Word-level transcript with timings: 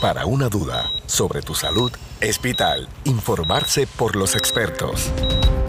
Para 0.00 0.24
una 0.24 0.48
duda 0.48 0.90
sobre 1.04 1.42
tu 1.42 1.54
salud, 1.54 1.92
Hospital. 2.26 2.88
Informarse 3.04 3.86
por 3.86 4.16
los 4.16 4.34
expertos. 4.34 5.10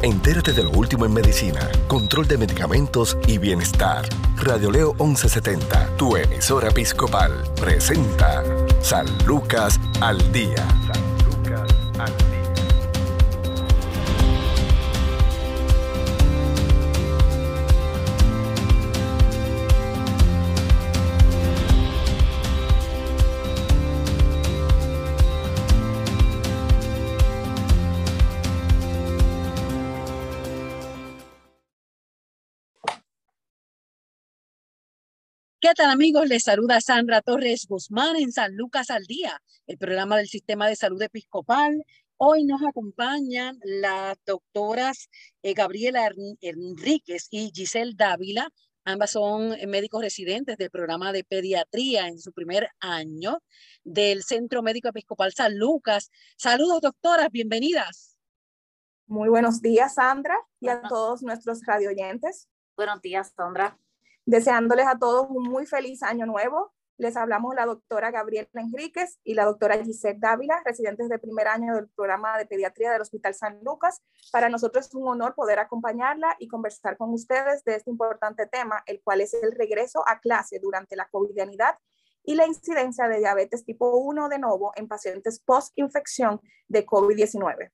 Entérate 0.03 0.53
de 0.53 0.63
lo 0.63 0.69
último 0.69 1.05
en 1.05 1.13
medicina, 1.13 1.59
control 1.89 2.29
de 2.29 2.37
medicamentos 2.37 3.17
y 3.27 3.39
bienestar. 3.39 4.07
Radio 4.37 4.71
Leo 4.71 4.93
1170, 4.93 5.97
tu 5.97 6.15
emisora 6.15 6.69
episcopal, 6.69 7.43
presenta 7.59 8.41
San 8.81 9.05
Lucas 9.25 9.77
al 9.99 10.31
Día. 10.31 10.65
¿Qué 35.61 35.75
tal 35.75 35.91
amigos? 35.91 36.27
Les 36.27 36.41
saluda 36.41 36.81
Sandra 36.81 37.21
Torres 37.21 37.67
Guzmán 37.69 38.15
en 38.15 38.31
San 38.31 38.57
Lucas 38.57 38.89
al 38.89 39.03
Día, 39.03 39.39
el 39.67 39.77
programa 39.77 40.17
del 40.17 40.27
Sistema 40.27 40.67
de 40.67 40.75
Salud 40.75 40.99
Episcopal. 40.99 41.85
Hoy 42.17 42.45
nos 42.45 42.63
acompañan 42.67 43.59
las 43.63 44.17
doctoras 44.25 45.07
eh, 45.43 45.53
Gabriela 45.53 46.09
Enríquez 46.41 47.27
y 47.29 47.51
Giselle 47.53 47.93
Dávila. 47.95 48.49
Ambas 48.85 49.11
son 49.11 49.49
médicos 49.69 50.01
residentes 50.01 50.57
del 50.57 50.71
programa 50.71 51.13
de 51.13 51.23
pediatría 51.23 52.07
en 52.07 52.17
su 52.17 52.33
primer 52.33 52.67
año 52.79 53.37
del 53.83 54.23
Centro 54.23 54.63
Médico 54.63 54.87
Episcopal 54.87 55.31
San 55.31 55.59
Lucas. 55.59 56.09
Saludos, 56.37 56.81
doctoras, 56.81 57.29
bienvenidas. 57.29 58.17
Muy 59.05 59.29
buenos 59.29 59.61
días, 59.61 59.93
Sandra, 59.93 60.39
y 60.59 60.69
a 60.69 60.81
todos 60.81 61.21
nuestros 61.21 61.61
radioyentes. 61.67 62.47
Buenos 62.75 62.99
días, 63.03 63.31
Sandra. 63.37 63.77
Deseándoles 64.25 64.87
a 64.87 64.97
todos 64.97 65.27
un 65.29 65.49
muy 65.49 65.65
feliz 65.65 66.03
año 66.03 66.25
nuevo. 66.25 66.73
Les 66.97 67.17
hablamos 67.17 67.55
la 67.55 67.65
doctora 67.65 68.11
Gabriela 68.11 68.47
Enríquez 68.53 69.19
y 69.23 69.33
la 69.33 69.45
doctora 69.45 69.83
Gisette 69.83 70.19
Dávila, 70.19 70.61
residentes 70.63 71.09
de 71.09 71.17
primer 71.17 71.47
año 71.47 71.73
del 71.73 71.89
programa 71.89 72.37
de 72.37 72.45
pediatría 72.45 72.91
del 72.91 73.01
Hospital 73.01 73.33
San 73.33 73.59
Lucas. 73.63 74.03
Para 74.31 74.49
nosotros 74.49 74.85
es 74.85 74.93
un 74.93 75.07
honor 75.07 75.33
poder 75.33 75.57
acompañarla 75.57 76.35
y 76.37 76.47
conversar 76.47 76.97
con 76.97 77.11
ustedes 77.11 77.63
de 77.63 77.75
este 77.75 77.89
importante 77.89 78.45
tema, 78.45 78.83
el 78.85 79.01
cual 79.03 79.21
es 79.21 79.33
el 79.33 79.51
regreso 79.53 80.03
a 80.07 80.19
clase 80.19 80.59
durante 80.59 80.95
la 80.95 81.07
covidianidad 81.09 81.75
y 82.23 82.35
la 82.35 82.45
incidencia 82.45 83.07
de 83.07 83.17
diabetes 83.17 83.65
tipo 83.65 83.97
1 83.97 84.29
de 84.29 84.39
nuevo 84.39 84.71
en 84.75 84.87
pacientes 84.87 85.39
post-infección 85.39 86.39
de 86.67 86.85
COVID-19. 86.85 87.71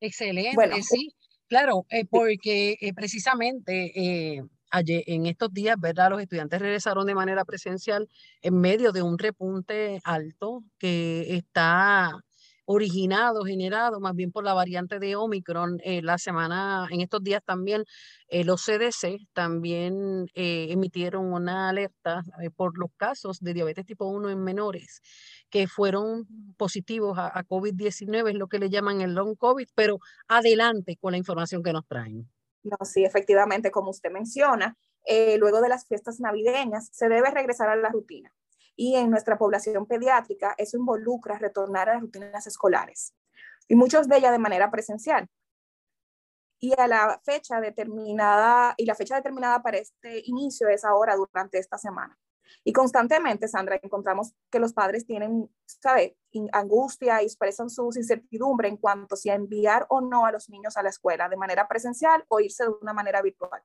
Excelente, 0.00 0.56
bueno, 0.56 0.76
sí, 0.82 1.14
claro, 1.48 1.86
eh, 1.90 2.04
porque 2.06 2.76
eh, 2.80 2.92
precisamente 2.92 3.92
eh, 3.94 4.42
en 4.86 5.26
estos 5.26 5.52
días, 5.52 5.76
¿verdad? 5.78 6.10
Los 6.10 6.20
estudiantes 6.20 6.60
regresaron 6.60 7.06
de 7.06 7.14
manera 7.14 7.44
presencial 7.44 8.08
en 8.42 8.60
medio 8.60 8.92
de 8.92 9.02
un 9.02 9.18
repunte 9.18 10.00
alto 10.04 10.62
que 10.78 11.36
está 11.36 12.12
originado, 12.66 13.44
generado 13.44 14.00
más 14.00 14.14
bien 14.14 14.32
por 14.32 14.44
la 14.44 14.54
variante 14.54 14.98
de 14.98 15.16
Omicron. 15.16 15.78
Eh, 15.84 16.02
la 16.02 16.18
semana, 16.18 16.86
en 16.90 17.00
estos 17.00 17.22
días 17.22 17.42
también, 17.44 17.84
eh, 18.28 18.44
los 18.44 18.62
CDC 18.64 19.26
también 19.32 20.26
eh, 20.34 20.68
emitieron 20.70 21.32
una 21.32 21.68
alerta 21.68 22.22
por 22.56 22.78
los 22.78 22.90
casos 22.96 23.40
de 23.40 23.54
diabetes 23.54 23.84
tipo 23.86 24.06
1 24.06 24.30
en 24.30 24.42
menores 24.42 25.02
que 25.50 25.68
fueron 25.68 26.26
positivos 26.56 27.18
a, 27.18 27.26
a 27.38 27.44
COVID-19, 27.44 28.30
es 28.30 28.36
lo 28.36 28.48
que 28.48 28.58
le 28.58 28.70
llaman 28.70 29.00
el 29.00 29.14
long 29.14 29.36
COVID, 29.36 29.68
pero 29.74 29.98
adelante 30.28 30.96
con 31.00 31.12
la 31.12 31.18
información 31.18 31.62
que 31.62 31.72
nos 31.72 31.86
traen. 31.86 32.28
No, 32.64 32.78
sí, 32.82 33.04
efectivamente, 33.04 33.70
como 33.70 33.90
usted 33.90 34.10
menciona, 34.10 34.76
eh, 35.04 35.36
luego 35.38 35.60
de 35.60 35.68
las 35.68 35.86
fiestas 35.86 36.18
navideñas 36.18 36.88
se 36.92 37.08
debe 37.08 37.30
regresar 37.30 37.68
a 37.68 37.76
la 37.76 37.90
rutina. 37.90 38.32
Y 38.74 38.96
en 38.96 39.10
nuestra 39.10 39.38
población 39.38 39.86
pediátrica 39.86 40.54
eso 40.58 40.76
involucra 40.78 41.38
retornar 41.38 41.88
a 41.88 41.94
las 41.94 42.02
rutinas 42.02 42.46
escolares 42.46 43.14
y 43.68 43.76
muchos 43.76 44.08
de 44.08 44.16
ellas 44.16 44.32
de 44.32 44.38
manera 44.38 44.70
presencial. 44.70 45.28
Y 46.58 46.72
a 46.78 46.86
la 46.88 47.20
fecha 47.24 47.60
determinada, 47.60 48.74
y 48.78 48.86
la 48.86 48.94
fecha 48.94 49.16
determinada 49.16 49.62
para 49.62 49.78
este 49.78 50.22
inicio 50.24 50.68
es 50.68 50.84
ahora 50.84 51.14
durante 51.16 51.58
esta 51.58 51.76
semana. 51.76 52.18
Y 52.62 52.72
constantemente, 52.72 53.48
Sandra, 53.48 53.78
encontramos 53.82 54.32
que 54.50 54.58
los 54.58 54.72
padres 54.72 55.06
tienen, 55.06 55.50
¿sabe?, 55.66 56.16
angustia 56.52 57.22
y 57.22 57.26
expresan 57.26 57.70
su 57.70 57.90
incertidumbre 57.94 58.68
en 58.68 58.76
cuanto 58.76 59.14
a 59.14 59.18
si 59.18 59.30
enviar 59.30 59.86
o 59.88 60.00
no 60.00 60.26
a 60.26 60.32
los 60.32 60.48
niños 60.48 60.76
a 60.76 60.82
la 60.82 60.88
escuela 60.88 61.28
de 61.28 61.36
manera 61.36 61.68
presencial 61.68 62.24
o 62.28 62.40
irse 62.40 62.64
de 62.64 62.70
una 62.80 62.92
manera 62.92 63.22
virtual. 63.22 63.62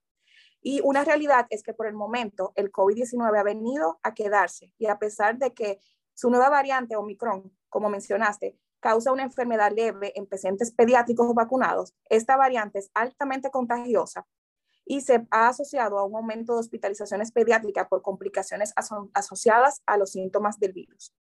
Y 0.62 0.82
una 0.84 1.04
realidad 1.04 1.48
es 1.50 1.64
que 1.64 1.74
por 1.74 1.88
el 1.88 1.94
momento 1.94 2.52
el 2.56 2.72
COVID-19 2.72 3.40
ha 3.40 3.44
venido 3.44 4.00
a 4.04 4.14
quedarse 4.14 4.74
y 4.78 4.88
a 4.88 5.00
pesar 5.00 5.38
de 5.38 5.54
que 5.54 5.80
su 6.14 6.30
nueva 6.30 6.50
variante 6.50 6.98
Omicron, 6.98 7.52
como 7.70 7.90
mencionaste, 7.90 8.60
causa 8.82 9.12
una 9.12 9.24
enfermedad 9.24 9.72
leve 9.72 10.12
en 10.16 10.26
pacientes 10.26 10.72
pediátricos 10.72 11.34
vacunados, 11.34 11.94
esta 12.06 12.36
variante 12.38 12.80
es 12.80 12.92
altamente 12.94 13.52
contagiosa 13.52 14.28
y 14.90 15.02
se 15.02 15.28
ha 15.30 15.50
asociado 15.50 16.00
a 16.00 16.04
un 16.04 16.16
aumento 16.16 16.54
de 16.54 16.62
hospitalizaciones 16.62 17.32
pediátricas 17.32 17.88
por 17.88 18.02
complicaciones 18.02 18.74
asociadas 19.14 19.84
a 19.86 19.98
los 19.98 20.14
síntomas 20.14 20.60
del 20.60 20.74
virus. 20.74 21.14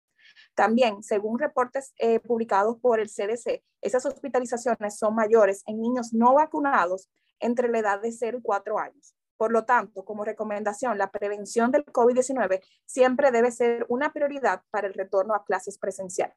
También, 0.56 1.04
según 1.04 1.38
reportes 1.38 1.94
eh, 2.00 2.20
publicados 2.20 2.78
por 2.80 3.00
el 3.00 3.10
CDC, 3.10 3.64
esas 3.82 4.08
hospitalizaciones 4.08 4.98
son 4.98 5.14
mayores 5.14 5.62
en 5.68 5.80
niños 5.80 6.14
no 6.14 6.34
vacunados 6.34 7.12
entre 7.40 7.70
la 7.70 7.78
edad 7.78 8.02
de 8.02 8.12
0 8.12 8.40
y 8.40 8.42
4 8.42 8.80
años. 8.80 9.14
Por 9.38 9.52
lo 9.52 9.66
tanto, 9.66 10.04
como 10.04 10.26
recomendación, 10.26 10.98
la 10.98 11.12
prevención 11.12 11.72
del 11.72 11.86
COVID-19 11.86 12.64
siempre 12.88 13.30
debe 13.30 13.52
ser 13.52 13.86
una 13.88 14.12
prioridad 14.12 14.64
para 14.72 14.88
el 14.88 14.96
retorno 14.96 15.36
a 15.36 15.46
clases 15.46 15.78
presenciales. 15.78 16.36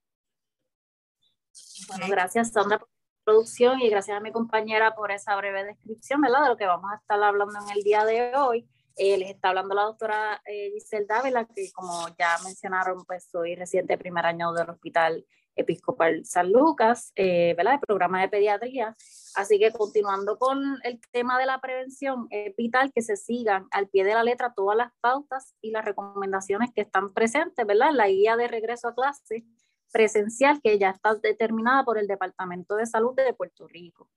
Bueno, 1.88 2.06
gracias, 2.10 2.50
Sandra, 2.50 2.86
producción 3.24 3.80
y 3.80 3.88
gracias 3.88 4.16
a 4.16 4.20
mi 4.20 4.32
compañera 4.32 4.94
por 4.94 5.10
esa 5.10 5.36
breve 5.36 5.64
descripción, 5.64 6.20
¿verdad? 6.20 6.42
De 6.42 6.48
lo 6.48 6.56
que 6.56 6.66
vamos 6.66 6.90
a 6.92 6.96
estar 6.96 7.22
hablando 7.22 7.54
en 7.58 7.76
el 7.76 7.82
día 7.82 8.04
de 8.04 8.34
hoy. 8.36 8.68
Eh, 8.96 9.16
les 9.16 9.30
está 9.30 9.48
hablando 9.48 9.74
la 9.74 9.84
doctora 9.84 10.42
eh, 10.44 10.70
Giselle 10.74 11.06
Dávila, 11.06 11.46
que 11.46 11.70
como 11.72 12.08
ya 12.18 12.36
mencionaron, 12.44 13.04
pues 13.04 13.28
soy 13.30 13.54
residente 13.54 13.94
de 13.94 13.98
primer 13.98 14.26
año 14.26 14.52
del 14.52 14.68
Hospital 14.68 15.24
Episcopal 15.54 16.24
San 16.24 16.52
Lucas, 16.52 17.12
eh, 17.16 17.54
¿verdad? 17.56 17.74
El 17.74 17.80
programa 17.80 18.20
de 18.20 18.28
pediatría. 18.28 18.96
Así 19.34 19.58
que 19.58 19.72
continuando 19.72 20.38
con 20.38 20.78
el 20.82 21.00
tema 21.10 21.38
de 21.38 21.46
la 21.46 21.60
prevención, 21.60 22.26
es 22.30 22.54
vital 22.56 22.92
que 22.92 23.02
se 23.02 23.16
sigan 23.16 23.66
al 23.70 23.88
pie 23.88 24.04
de 24.04 24.14
la 24.14 24.24
letra 24.24 24.52
todas 24.54 24.76
las 24.76 24.92
pautas 25.00 25.54
y 25.62 25.70
las 25.70 25.84
recomendaciones 25.84 26.70
que 26.74 26.82
están 26.82 27.14
presentes, 27.14 27.66
¿verdad? 27.66 27.90
En 27.90 27.96
la 27.96 28.08
guía 28.08 28.36
de 28.36 28.48
regreso 28.48 28.88
a 28.88 28.94
clase 28.94 29.44
presencial 29.92 30.60
que 30.62 30.78
ya 30.78 30.90
está 30.90 31.14
determinada 31.14 31.84
por 31.84 31.98
el 31.98 32.06
Departamento 32.06 32.76
de 32.76 32.86
Salud 32.86 33.14
de 33.14 33.32
Puerto 33.34 33.68
Rico. 33.68 34.10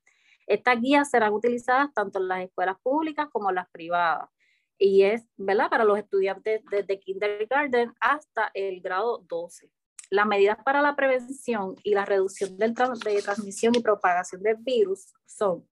Estas 0.48 0.80
guías 0.80 1.10
serán 1.10 1.34
utilizadas 1.34 1.94
tanto 1.94 2.20
en 2.20 2.28
las 2.28 2.44
escuelas 2.44 2.78
públicas 2.82 3.28
como 3.32 3.50
en 3.50 3.56
las 3.56 3.70
privadas 3.70 4.30
y 4.78 5.04
es, 5.04 5.24
¿verdad?, 5.38 5.70
para 5.70 5.84
los 5.84 5.98
estudiantes 5.98 6.62
desde 6.70 7.00
kindergarten 7.00 7.94
hasta 8.00 8.52
el 8.54 8.82
grado 8.82 9.20
12. 9.30 9.72
Las 10.10 10.28
medidas 10.28 10.58
para 10.64 10.82
la 10.82 10.96
prevención 10.96 11.76
y 11.84 11.94
la 11.94 12.06
reducción 12.06 12.58
del 12.58 12.74
de 12.74 13.22
transmisión 13.22 13.74
y 13.76 13.82
propagación 13.82 14.44
del 14.44 14.58
virus 14.58 15.14
son 15.26 15.68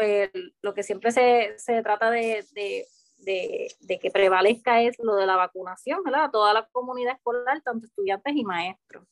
eh, 0.00 0.30
lo 0.62 0.74
que 0.74 0.82
siempre 0.82 1.10
se, 1.10 1.54
se 1.58 1.82
trata 1.82 2.10
de 2.10 2.86
de, 3.18 3.98
que 4.00 4.10
prevalezca 4.10 4.82
es 4.82 4.96
lo 4.98 5.16
de 5.16 5.26
la 5.26 5.36
vacunación, 5.36 6.02
¿verdad? 6.04 6.30
Toda 6.30 6.52
la 6.52 6.66
comunidad 6.68 7.14
escolar, 7.14 7.60
tanto 7.62 7.86
estudiantes 7.86 8.34
y 8.36 8.44
maestros. 8.44 9.06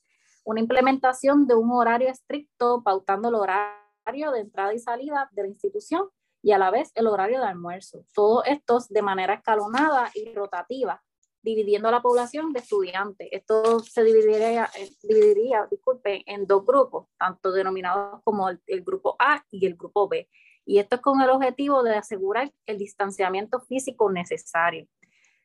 Una 0.44 0.60
implementación 0.60 1.46
de 1.46 1.54
un 1.54 1.70
horario 1.72 2.08
estricto, 2.08 2.82
pautando 2.82 3.28
el 3.28 3.34
horario 3.34 4.30
de 4.32 4.40
entrada 4.40 4.74
y 4.74 4.78
salida 4.78 5.28
de 5.32 5.42
la 5.42 5.48
institución 5.48 6.08
y 6.42 6.52
a 6.52 6.58
la 6.58 6.70
vez 6.70 6.92
el 6.94 7.06
horario 7.06 7.40
de 7.40 7.46
almuerzo. 7.46 8.04
Todos 8.14 8.44
estos 8.46 8.88
de 8.88 9.02
manera 9.02 9.34
escalonada 9.34 10.10
y 10.14 10.32
rotativa, 10.34 11.02
dividiendo 11.42 11.88
a 11.88 11.90
la 11.90 12.02
población 12.02 12.52
de 12.52 12.60
estudiantes. 12.60 13.28
Esto 13.30 13.80
se 13.80 14.04
dividiría, 14.04 14.70
eh, 14.78 14.90
dividiría 15.02 15.66
disculpe, 15.70 16.22
en 16.26 16.46
dos 16.46 16.64
grupos, 16.64 17.08
tanto 17.18 17.52
denominados 17.52 18.22
como 18.22 18.48
el 18.48 18.82
grupo 18.82 19.16
A 19.18 19.44
y 19.50 19.66
el 19.66 19.74
grupo 19.74 20.08
B 20.08 20.28
y 20.66 20.78
esto 20.78 20.96
es 20.96 21.02
con 21.02 21.20
el 21.20 21.30
objetivo 21.30 21.82
de 21.82 21.96
asegurar 21.96 22.52
el 22.66 22.78
distanciamiento 22.78 23.60
físico 23.60 24.10
necesario. 24.10 24.86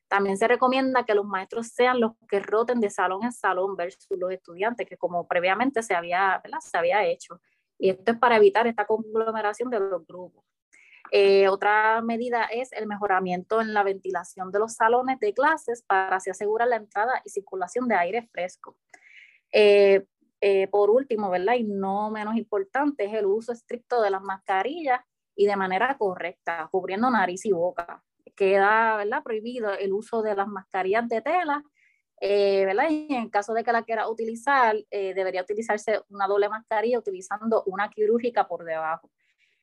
También 0.08 0.38
se 0.38 0.48
recomienda 0.48 1.06
que 1.06 1.14
los 1.14 1.26
maestros 1.26 1.68
sean 1.68 2.00
los 2.00 2.14
que 2.28 2.40
roten 2.40 2.80
de 2.80 2.90
salón 2.90 3.24
en 3.24 3.32
salón 3.32 3.76
versus 3.76 4.08
los 4.18 4.32
estudiantes, 4.32 4.88
que 4.88 4.98
como 4.98 5.28
previamente 5.28 5.84
se 5.84 5.94
había, 5.94 6.42
se 6.62 6.78
había 6.78 7.06
hecho. 7.06 7.40
Y 7.78 7.92
esto 7.92 8.14
es 8.14 8.18
para 8.18 8.38
evitar 8.38 8.66
esta 8.66 8.86
conglomeración 8.86 9.70
de 9.70 9.80
los 9.80 10.06
grupos. 10.08 10.44
Eh, 11.12 11.48
otra 11.48 12.02
medida 12.02 12.44
es 12.46 12.72
el 12.74 12.88
mejoramiento 12.88 13.62
en 13.62 13.74
la 13.74 13.84
ventilación 13.84 14.52
de 14.52 14.60
los 14.60 14.74
salones 14.74 15.20
de 15.20 15.34
clases 15.34 15.84
para 15.84 16.18
así 16.18 16.30
asegurar 16.30 16.68
la 16.68 16.76
entrada 16.76 17.22
y 17.24 17.30
circulación 17.30 17.88
de 17.88 17.96
aire 17.96 18.28
fresco. 18.32 18.78
Por 20.72 20.90
último, 20.90 21.30
¿verdad? 21.30 21.56
Y 21.56 21.64
no 21.64 22.12
menos 22.12 22.36
importante, 22.36 23.06
es 23.06 23.14
el 23.14 23.26
uso 23.26 23.52
estricto 23.52 24.02
de 24.02 24.10
las 24.10 24.22
mascarillas 24.22 25.02
y 25.36 25.46
de 25.46 25.56
manera 25.56 25.98
correcta, 25.98 26.68
cubriendo 26.72 27.10
nariz 27.10 27.46
y 27.46 27.52
boca. 27.52 28.04
Queda 28.36 28.98
¿verdad? 28.98 29.24
prohibido 29.24 29.74
el 29.74 29.94
uso 29.94 30.22
de 30.22 30.36
las 30.36 30.48
mascarillas 30.48 31.08
de 31.10 31.22
tela 31.22 31.64
eh, 32.22 32.66
¿verdad? 32.66 32.90
Y 32.90 33.14
en 33.14 33.30
caso 33.30 33.54
de 33.54 33.64
que 33.64 33.72
la 33.72 33.84
quiera 33.84 34.10
utilizar, 34.10 34.76
eh, 34.92 35.14
debería 35.14 35.42
utilizarse 35.42 36.02
una 36.10 36.28
doble 36.28 36.50
mascarilla 36.50 37.00
utilizando 37.00 37.64
una 37.66 37.90
quirúrgica 37.90 38.48
por 38.48 38.66
debajo. 38.66 39.10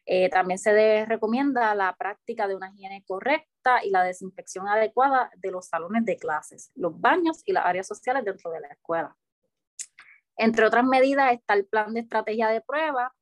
Eh, 0.06 0.30
también 0.30 0.58
se 0.58 1.04
recomienda 1.04 1.74
la 1.74 1.94
práctica 1.96 2.46
de 2.46 2.54
una 2.54 2.70
higiene 2.70 3.04
correcta 3.06 3.84
y 3.84 3.90
la 3.90 4.04
desinfección 4.04 4.68
adecuada 4.68 5.30
de 5.36 5.50
los 5.50 5.66
salones 5.66 6.04
de 6.04 6.16
clases, 6.16 6.70
los 6.76 6.98
baños 6.98 7.42
y 7.44 7.52
las 7.52 7.66
áreas 7.66 7.88
sociales 7.88 8.24
dentro 8.24 8.50
de 8.52 8.60
la 8.60 8.68
escuela. 8.68 9.16
Entre 10.36 10.66
otras 10.66 10.84
medidas 10.84 11.32
está 11.32 11.54
el 11.54 11.66
plan 11.66 11.94
de 11.94 12.00
estrategia 12.00 12.48
de 12.48 12.60
prueba. 12.60 13.14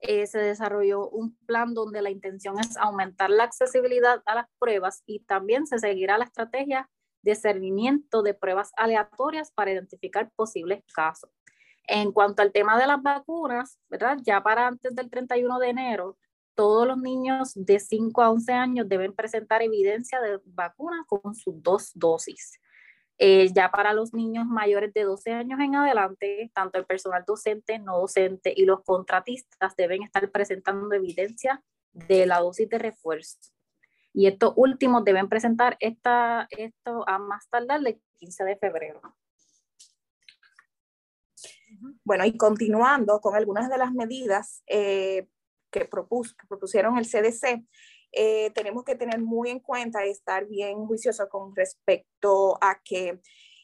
se 0.00 0.38
desarrolló 0.38 1.08
un 1.08 1.36
plan 1.46 1.74
donde 1.74 2.02
la 2.02 2.10
intención 2.10 2.58
es 2.60 2.76
aumentar 2.76 3.30
la 3.30 3.44
accesibilidad 3.44 4.22
a 4.26 4.34
las 4.36 4.46
pruebas 4.58 5.02
y 5.06 5.20
también 5.20 5.66
se 5.66 5.78
seguirá 5.78 6.18
la 6.18 6.24
estrategia 6.24 6.88
discernimiento 7.22 8.22
de 8.22 8.34
pruebas 8.34 8.72
aleatorias 8.76 9.50
para 9.50 9.72
identificar 9.72 10.30
posibles 10.36 10.82
casos. 10.94 11.30
En 11.86 12.12
cuanto 12.12 12.42
al 12.42 12.52
tema 12.52 12.78
de 12.78 12.86
las 12.86 13.02
vacunas, 13.02 13.78
¿verdad? 13.88 14.18
Ya 14.22 14.42
para 14.42 14.66
antes 14.66 14.94
del 14.94 15.10
31 15.10 15.58
de 15.58 15.68
enero, 15.68 16.18
todos 16.54 16.86
los 16.86 16.98
niños 16.98 17.52
de 17.54 17.78
5 17.78 18.22
a 18.22 18.30
11 18.30 18.52
años 18.52 18.88
deben 18.88 19.14
presentar 19.14 19.62
evidencia 19.62 20.20
de 20.20 20.40
vacuna 20.44 21.04
con 21.06 21.34
sus 21.34 21.62
dos 21.62 21.92
dosis. 21.94 22.60
Eh, 23.20 23.50
ya 23.52 23.70
para 23.70 23.92
los 23.92 24.14
niños 24.14 24.46
mayores 24.46 24.94
de 24.94 25.02
12 25.02 25.32
años 25.32 25.58
en 25.60 25.74
adelante, 25.74 26.50
tanto 26.54 26.78
el 26.78 26.86
personal 26.86 27.24
docente, 27.26 27.78
no 27.80 27.98
docente 27.98 28.52
y 28.56 28.64
los 28.64 28.84
contratistas 28.84 29.74
deben 29.76 30.04
estar 30.04 30.30
presentando 30.30 30.94
evidencia 30.94 31.62
de 31.92 32.26
la 32.26 32.38
dosis 32.38 32.68
de 32.68 32.78
refuerzo 32.78 33.38
y 34.18 34.26
estos 34.26 34.52
últimos 34.56 35.04
deben 35.04 35.28
presentar 35.28 35.76
esta, 35.78 36.48
esto 36.50 37.08
a 37.08 37.18
más 37.18 37.48
tardar 37.48 37.80
el 37.86 38.00
15 38.16 38.44
de 38.44 38.56
febrero. 38.56 39.00
Bueno, 42.02 42.24
y 42.24 42.36
continuando 42.36 43.20
con 43.20 43.36
algunas 43.36 43.70
de 43.70 43.78
las 43.78 43.92
medidas 43.92 44.64
eh, 44.66 45.28
que, 45.70 45.84
propusieron 45.84 46.98
el 46.98 47.06
CDC, 47.06 47.64
eh, 48.12 48.50
tenemos 48.54 48.84
que 48.84 48.94
tener 48.94 49.20
muy 49.20 49.50
en 49.50 49.60
cuenta 49.60 50.06
y 50.06 50.10
estar 50.10 50.46
bien 50.46 50.86
juiciosos 50.86 51.28
con 51.28 51.54
respecto 51.54 52.58
a 52.60 52.80
que 52.82 53.20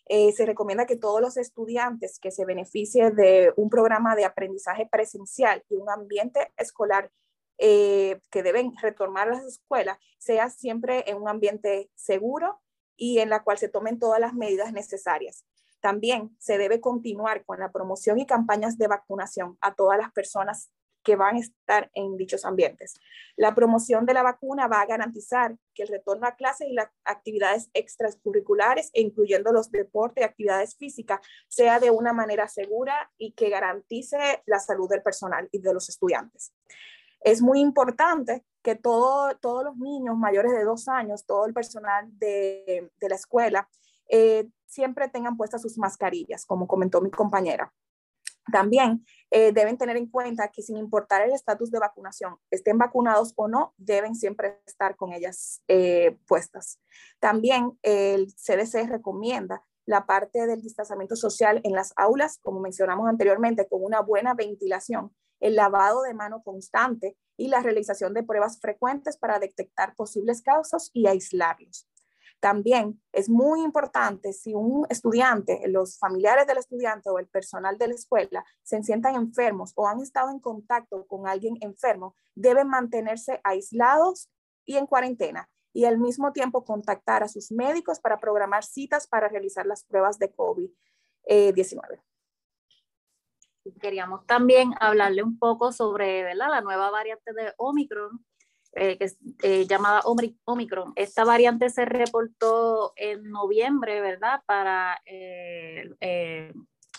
eh, 0.07 0.33
se 0.33 0.45
recomienda 0.45 0.87
que 0.87 0.97
todos 0.97 1.21
los 1.21 1.37
estudiantes 1.39 2.19
que 2.19 2.31
se 2.31 2.45
beneficien 2.45 3.17
de 3.17 3.53
un 3.57 3.71
programa 3.71 4.15
de 4.15 4.27
aprendizaje 4.27 4.87
presencial 4.91 5.65
y 5.71 5.77
un 5.77 5.89
ambiente 5.89 6.53
escolar 6.59 7.11
eh, 7.57 8.21
que 8.31 8.43
deben 8.43 8.75
retomar 8.83 9.29
las 9.29 9.45
escuelas 9.45 9.97
sea 10.19 10.51
siempre 10.51 11.09
en 11.09 11.17
un 11.17 11.29
ambiente 11.29 11.91
seguro 11.95 12.61
y 12.97 13.21
en 13.21 13.31
la 13.31 13.43
cual 13.43 13.59
se 13.59 13.69
tomen 13.69 13.99
todas 13.99 14.21
las 14.21 14.35
medidas 14.35 14.73
necesarias. 14.73 15.47
También 15.81 16.37
se 16.39 16.59
debe 16.59 16.81
continuar 16.81 17.45
con 17.45 17.61
la 17.61 17.71
promoción 17.73 18.19
y 18.19 18.27
campañas 18.27 18.77
de 18.77 18.89
vacunación 18.89 19.57
a 19.61 19.75
todas 19.75 19.99
las 19.99 20.13
personas 20.13 20.71
que 21.05 21.17
van 21.17 21.37
a 21.37 21.41
estar 21.41 21.91
en 21.95 22.17
dichos 22.17 22.45
ambientes. 22.45 22.95
La 23.37 23.55
promoción 23.55 24.07
de 24.07 24.15
la 24.15 24.23
vacuna 24.23 24.67
va 24.67 24.81
a 24.81 24.87
garantizar 24.87 25.57
que 25.75 25.83
el 25.83 25.89
retorno 25.89 26.27
a 26.27 26.35
clases 26.35 26.69
y 26.69 26.73
las 26.73 26.89
actividades 27.05 27.71
extracurriculares, 27.75 28.91
incluyendo 28.95 29.53
los 29.53 29.71
deportes 29.71 30.23
y 30.23 30.25
actividades 30.25 30.77
físicas, 30.77 31.21
sea 31.49 31.79
de 31.79 31.91
una 31.91 32.13
manera 32.13 32.49
segura 32.49 33.13
y 33.19 33.33
que 33.33 33.51
garantice 33.51 34.43
la 34.47 34.59
salud 34.59 34.89
del 34.89 35.03
personal 35.03 35.49
y 35.53 35.59
de 35.59 35.75
los 35.75 35.89
estudiantes. 35.89 36.53
Es 37.21 37.41
muy 37.41 37.61
importante 37.61 38.45
que 38.63 38.75
todo, 38.75 39.37
todos 39.37 39.65
los 39.65 39.77
niños 39.77 40.17
mayores 40.17 40.53
de 40.53 40.65
dos 40.65 40.89
años, 40.89 41.27
todo 41.27 41.47
el 41.47 41.53
personal 41.53 42.09
de, 42.19 42.91
la 43.01 43.15
escuela, 43.15 43.69
eh, 44.09 44.49
siempre 44.67 45.09
tengan 45.09 45.37
puestas 45.37 45.63
sus 45.63 45.79
mascarillas, 45.79 46.47
como 46.47 46.67
comentó 46.67 47.01
mi 47.01 47.11
compañera. 47.11 47.73
También 48.53 49.05
eh, 49.37 49.51
deben 49.51 49.77
tener 49.77 49.97
en 49.97 50.07
cuenta 50.07 50.47
que 50.53 50.63
sin 50.63 50.77
importar 50.77 51.23
el 51.23 51.33
estatus 51.33 51.73
de 51.73 51.81
vacunación, 51.81 52.37
estén 52.53 52.79
vacunados 52.79 53.33
o 53.35 53.49
no, 53.49 53.75
deben 53.77 54.15
siempre 54.15 54.61
estar 54.65 54.95
con 54.95 55.13
ellas 55.13 55.61
eh, 55.67 56.17
puestas. 56.29 56.79
También 57.19 57.77
el 57.83 58.33
CDC 58.33 58.89
recomienda 58.89 59.65
la 59.87 60.07
parte 60.07 60.47
del 60.47 60.63
distanciamiento 60.63 61.17
social 61.17 61.61
en 61.65 61.73
las 61.73 61.93
aulas, 61.97 62.39
como 62.43 62.61
mencionamos 62.61 63.09
anteriormente, 63.09 63.67
con 63.69 63.83
una 63.83 63.99
buena 64.03 64.35
ventilación 64.35 65.13
el 65.41 65.57
lavado 65.57 66.03
de 66.03 66.15
mano 66.15 66.41
constante 66.45 67.17
y 67.37 67.49
la 67.49 67.61
realización 67.61 68.15
de 68.15 68.23
pruebas 68.23 68.61
frecuentes 68.61 69.17
para 69.17 69.41
detectar 69.41 69.97
posibles 69.97 70.43
causas 70.43 70.91
y 70.93 71.09
aislarlos. 71.09 71.89
También 72.45 73.01
es 73.11 73.31
muy 73.31 73.63
importante 73.63 74.35
si 74.35 74.53
un 74.53 74.87
estudiante, 74.91 75.63
los 75.69 75.99
familiares 75.99 76.47
del 76.47 76.59
estudiante 76.59 77.09
o 77.09 77.19
el 77.19 77.27
personal 77.27 77.79
de 77.79 77.89
la 77.89 77.95
escuela 77.95 78.45
se 78.63 78.83
sientan 78.83 79.15
enfermos 79.15 79.73
o 79.77 79.89
han 79.89 80.01
estado 80.01 80.31
en 80.31 80.41
contacto 80.41 81.07
con 81.07 81.27
alguien 81.27 81.57
enfermo, 81.63 82.15
deben 82.35 82.69
mantenerse 82.69 83.41
aislados 83.45 84.29
y 84.67 84.77
en 84.77 84.87
cuarentena 84.87 85.49
y 85.73 85.87
al 85.87 85.97
mismo 85.97 86.35
tiempo 86.35 86.67
contactar 86.67 87.23
a 87.23 87.29
sus 87.29 87.51
médicos 87.51 87.99
para 87.99 88.21
programar 88.21 88.63
citas 88.63 89.07
para 89.07 89.29
realizar 89.29 89.65
las 89.65 89.83
pruebas 89.83 90.19
de 90.19 90.31
COVID-19 90.37 92.03
queríamos 93.81 94.27
también 94.27 94.73
hablarle 94.81 95.23
un 95.23 95.39
poco 95.39 95.73
sobre 95.73 96.35
la 96.35 96.61
nueva 96.61 96.91
variante 96.91 97.33
de 97.33 97.55
Omicron, 97.57 98.23
eh, 98.77 98.99
que 98.99 99.05
es 99.05 99.19
eh, 99.43 99.67
llamada 99.67 100.03
Omicron. 100.45 100.93
Esta 100.97 101.25
variante 101.25 101.71
se 101.71 101.85
reportó 101.85 102.93
en 102.97 103.31
noviembre, 103.31 104.01
¿verdad? 104.01 104.43
Para 104.47 105.01
eh, 105.07 106.53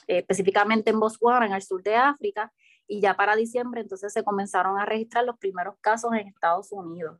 específicamente 0.07 0.89
en 0.91 0.99
Botswana, 0.99 1.45
en 1.45 1.53
el 1.53 1.61
sur 1.61 1.81
de 1.83 1.95
África, 1.95 2.51
y 2.87 3.01
ya 3.01 3.15
para 3.15 3.35
diciembre 3.35 3.81
entonces 3.81 4.13
se 4.13 4.23
comenzaron 4.23 4.77
a 4.77 4.85
registrar 4.85 5.25
los 5.25 5.37
primeros 5.37 5.75
casos 5.81 6.13
en 6.13 6.27
Estados 6.27 6.71
Unidos. 6.71 7.19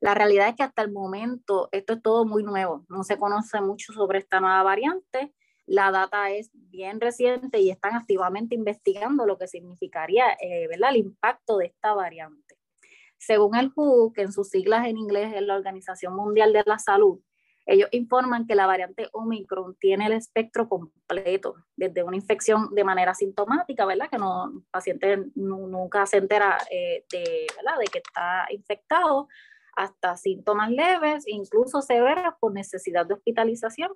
La 0.00 0.14
realidad 0.14 0.48
es 0.48 0.56
que 0.56 0.62
hasta 0.62 0.82
el 0.82 0.90
momento 0.90 1.68
esto 1.70 1.92
es 1.92 2.02
todo 2.02 2.24
muy 2.24 2.42
nuevo, 2.42 2.84
no 2.88 3.04
se 3.04 3.18
conoce 3.18 3.60
mucho 3.60 3.92
sobre 3.92 4.18
esta 4.18 4.40
nueva 4.40 4.62
variante 4.62 5.32
la 5.66 5.90
data 5.90 6.30
es 6.30 6.50
bien 6.52 7.00
reciente 7.00 7.60
y 7.60 7.70
están 7.70 7.94
activamente 7.94 8.54
investigando 8.54 9.26
lo 9.26 9.38
que 9.38 9.46
significaría 9.46 10.32
eh, 10.32 10.68
el 10.70 10.96
impacto 10.96 11.58
de 11.58 11.66
esta 11.66 11.94
variante. 11.94 12.51
Según 13.24 13.54
el 13.54 13.70
WHO, 13.72 14.12
que 14.12 14.22
en 14.22 14.32
sus 14.32 14.48
siglas 14.48 14.84
en 14.88 14.98
inglés 14.98 15.32
es 15.32 15.42
la 15.42 15.54
Organización 15.54 16.16
Mundial 16.16 16.52
de 16.52 16.64
la 16.66 16.80
Salud, 16.80 17.20
ellos 17.66 17.88
informan 17.92 18.48
que 18.48 18.56
la 18.56 18.66
variante 18.66 19.08
Omicron 19.12 19.76
tiene 19.76 20.06
el 20.06 20.12
espectro 20.14 20.68
completo, 20.68 21.54
desde 21.76 22.02
una 22.02 22.16
infección 22.16 22.74
de 22.74 22.82
manera 22.82 23.14
sintomática, 23.14 23.86
¿verdad? 23.86 24.10
Que 24.10 24.18
no, 24.18 24.46
el 24.46 24.64
paciente 24.72 25.24
nunca 25.36 26.04
se 26.06 26.16
entera 26.16 26.58
eh, 26.68 27.04
de, 27.12 27.46
¿verdad? 27.56 27.78
de 27.78 27.84
que 27.86 27.98
está 27.98 28.46
infectado, 28.50 29.28
hasta 29.76 30.16
síntomas 30.16 30.72
leves, 30.72 31.22
incluso 31.28 31.80
severas 31.80 32.34
por 32.40 32.52
necesidad 32.52 33.06
de 33.06 33.14
hospitalización 33.14 33.92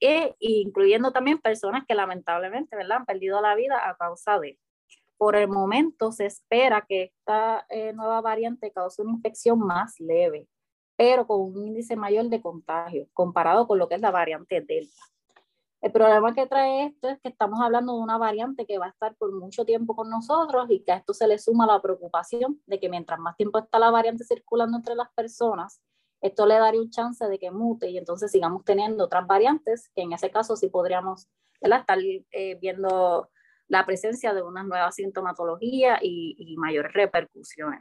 e 0.00 0.34
incluyendo 0.40 1.12
también 1.12 1.38
personas 1.38 1.84
que 1.86 1.94
lamentablemente 1.94 2.74
¿verdad? 2.74 2.98
han 2.98 3.06
perdido 3.06 3.40
la 3.40 3.54
vida 3.54 3.88
a 3.88 3.96
causa 3.96 4.40
de. 4.40 4.58
Por 5.22 5.36
el 5.36 5.46
momento 5.46 6.10
se 6.10 6.26
espera 6.26 6.84
que 6.84 7.04
esta 7.04 7.64
eh, 7.68 7.92
nueva 7.92 8.20
variante 8.20 8.72
cause 8.72 9.02
una 9.02 9.12
infección 9.12 9.60
más 9.60 10.00
leve, 10.00 10.48
pero 10.96 11.28
con 11.28 11.42
un 11.42 11.64
índice 11.64 11.94
mayor 11.94 12.28
de 12.28 12.42
contagio 12.42 13.06
comparado 13.12 13.68
con 13.68 13.78
lo 13.78 13.88
que 13.88 13.94
es 13.94 14.00
la 14.00 14.10
variante 14.10 14.60
Delta. 14.62 15.00
El 15.80 15.92
problema 15.92 16.34
que 16.34 16.48
trae 16.48 16.86
esto 16.86 17.08
es 17.08 17.20
que 17.20 17.28
estamos 17.28 17.60
hablando 17.60 17.94
de 17.94 18.02
una 18.02 18.18
variante 18.18 18.66
que 18.66 18.78
va 18.78 18.86
a 18.86 18.88
estar 18.88 19.14
por 19.14 19.32
mucho 19.32 19.64
tiempo 19.64 19.94
con 19.94 20.10
nosotros 20.10 20.66
y 20.70 20.82
que 20.82 20.90
a 20.90 20.96
esto 20.96 21.14
se 21.14 21.28
le 21.28 21.38
suma 21.38 21.66
la 21.66 21.80
preocupación 21.80 22.60
de 22.66 22.80
que 22.80 22.88
mientras 22.88 23.20
más 23.20 23.36
tiempo 23.36 23.60
está 23.60 23.78
la 23.78 23.92
variante 23.92 24.24
circulando 24.24 24.76
entre 24.76 24.96
las 24.96 25.12
personas, 25.14 25.80
esto 26.20 26.46
le 26.46 26.56
daría 26.56 26.80
un 26.80 26.90
chance 26.90 27.24
de 27.24 27.38
que 27.38 27.52
mute 27.52 27.88
y 27.88 27.96
entonces 27.96 28.32
sigamos 28.32 28.64
teniendo 28.64 29.04
otras 29.04 29.24
variantes, 29.28 29.88
que 29.94 30.02
en 30.02 30.14
ese 30.14 30.32
caso 30.32 30.56
sí 30.56 30.66
podríamos 30.66 31.28
estar 31.60 31.98
eh, 32.00 32.58
viendo 32.60 33.30
la 33.68 33.86
presencia 33.86 34.34
de 34.34 34.42
una 34.42 34.62
nueva 34.62 34.92
sintomatología 34.92 35.98
y, 36.02 36.54
mayores 36.58 36.92
repercusiones. 36.92 37.80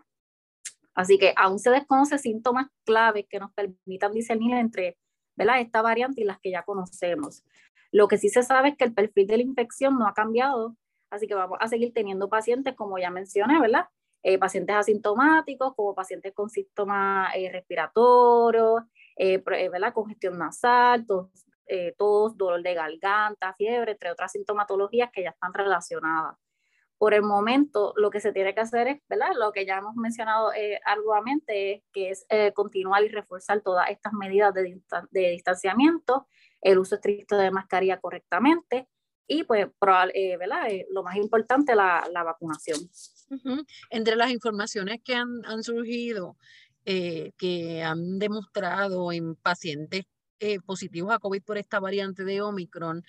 Así 0.93 1.17
que 1.17 1.33
aún 1.37 1.59
se 1.59 1.69
desconocen 1.69 2.19
síntomas 2.19 2.67
claves 2.85 3.25
que 3.29 3.39
nos 3.39 3.53
permitan 3.53 4.11
discernir 4.13 4.55
entre 4.55 4.97
¿verdad? 5.35 5.61
esta 5.61 5.81
variante 5.81 6.21
y 6.21 6.25
las 6.25 6.39
que 6.39 6.51
ya 6.51 6.63
conocemos. 6.63 7.43
Lo 7.91 8.07
que 8.07 8.17
sí 8.17 8.29
se 8.29 8.43
sabe 8.43 8.69
es 8.69 8.77
que 8.77 8.85
el 8.85 8.93
perfil 8.93 9.27
de 9.27 9.37
la 9.37 9.43
infección 9.43 9.97
no 9.97 10.07
ha 10.07 10.13
cambiado, 10.13 10.75
así 11.09 11.27
que 11.27 11.35
vamos 11.35 11.57
a 11.61 11.67
seguir 11.67 11.93
teniendo 11.93 12.29
pacientes, 12.29 12.75
como 12.75 12.97
ya 12.97 13.09
mencioné, 13.09 13.59
¿verdad? 13.59 13.85
Eh, 14.23 14.37
pacientes 14.37 14.75
asintomáticos, 14.75 15.73
como 15.75 15.95
pacientes 15.95 16.33
con 16.33 16.49
síntomas 16.49 17.33
eh, 17.35 17.51
respiratorios, 17.51 18.83
eh, 19.17 19.41
¿verdad? 19.43 19.93
congestión 19.93 20.37
nasal, 20.37 21.05
tos 21.05 21.29
eh, 21.71 21.95
tos, 21.97 22.35
dolor 22.35 22.61
de 22.61 22.73
garganta, 22.73 23.53
fiebre, 23.53 23.93
entre 23.93 24.11
otras 24.11 24.33
sintomatologías 24.33 25.09
que 25.09 25.23
ya 25.23 25.29
están 25.29 25.53
relacionadas. 25.53 26.35
Por 26.97 27.13
el 27.13 27.21
momento, 27.21 27.93
lo 27.95 28.09
que 28.09 28.19
se 28.19 28.33
tiene 28.33 28.53
que 28.53 28.59
hacer 28.59 28.89
es, 28.89 29.01
¿verdad? 29.07 29.29
Lo 29.39 29.53
que 29.53 29.65
ya 29.65 29.77
hemos 29.77 29.95
mencionado 29.95 30.51
eh, 30.53 30.81
arduamente, 30.85 31.75
es 31.75 31.83
que 31.93 32.09
es 32.09 32.25
eh, 32.27 32.51
continuar 32.53 33.05
y 33.05 33.07
reforzar 33.07 33.61
todas 33.61 33.89
estas 33.89 34.11
medidas 34.11 34.53
de, 34.53 34.81
de, 35.11 35.29
distanciamiento, 35.29 36.27
el 36.59 36.77
uso 36.77 36.95
estricto 36.95 37.37
de 37.37 37.51
mascarilla 37.51 38.01
correctamente 38.01 38.89
y, 39.25 39.45
pues, 39.45 39.67
eh, 40.13 40.35
¿verdad? 40.35 40.67
lo 40.89 41.03
más 41.03 41.15
importante, 41.15 41.73
la, 41.73 42.05
la 42.11 42.23
vacunación. 42.23 42.79
Entre 43.89 44.17
las 44.17 44.29
informaciones 44.29 44.99
que 45.05 45.15
han, 45.15 45.45
han 45.45 45.63
surgido, 45.63 46.35
que 46.83 47.81
han 47.81 48.19
demostrado 48.19 49.13
en 49.13 49.35
pacientes 49.35 50.03
positivos 50.65 51.13
a 51.13 51.19
COVID 51.19 51.43
por 51.43 51.57
esta 51.57 51.79
variante 51.79 52.23
de 52.23 52.41
Omicron, 52.41 53.03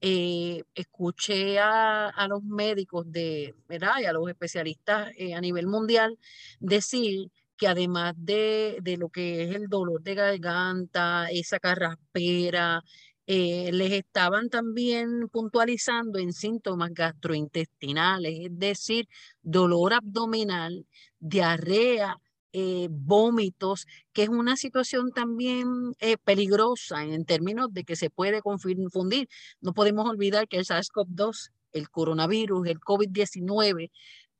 eh, 0.00 0.62
escuché 0.74 1.58
a, 1.58 2.26
los 2.28 2.42
médicos 2.42 3.10
de, 3.10 3.54
¿verdad? 3.68 3.94
y 4.00 4.04
a 4.04 4.12
los 4.12 4.28
especialistas 4.28 5.10
eh, 5.16 5.34
a 5.34 5.40
nivel 5.40 5.66
mundial 5.66 6.18
decir 6.60 7.30
que 7.56 7.68
además 7.68 8.14
de, 8.18 8.80
lo 8.98 9.08
que 9.08 9.44
es 9.44 9.56
el 9.56 9.68
dolor 9.68 10.02
de 10.02 10.14
garganta, 10.14 11.28
esa 11.30 11.58
carraspera, 11.58 12.82
eh, 13.26 13.70
les 13.72 13.92
estaban 13.92 14.50
también 14.50 15.28
puntualizando 15.30 16.18
en 16.18 16.32
síntomas 16.32 16.90
gastrointestinales, 16.92 18.38
es 18.46 18.58
decir, 18.58 19.08
dolor 19.42 19.94
abdominal, 19.94 20.86
diarrea, 21.18 22.18
eh, 22.58 22.88
vómitos, 22.90 23.86
que 24.14 24.22
es 24.22 24.30
una 24.30 24.56
situación 24.56 25.12
también 25.12 25.92
eh, 26.00 26.16
peligrosa 26.16 27.04
en 27.04 27.26
términos 27.26 27.70
de 27.70 27.84
que 27.84 27.96
se 27.96 28.08
puede 28.08 28.40
confundir. 28.40 29.28
No 29.60 29.74
podemos 29.74 30.08
olvidar 30.08 30.48
que 30.48 30.56
el 30.56 30.64
SARS-CoV-2, 30.64 31.50
el 31.74 31.90
coronavirus, 31.90 32.66
el 32.68 32.80
COVID-19, 32.80 33.90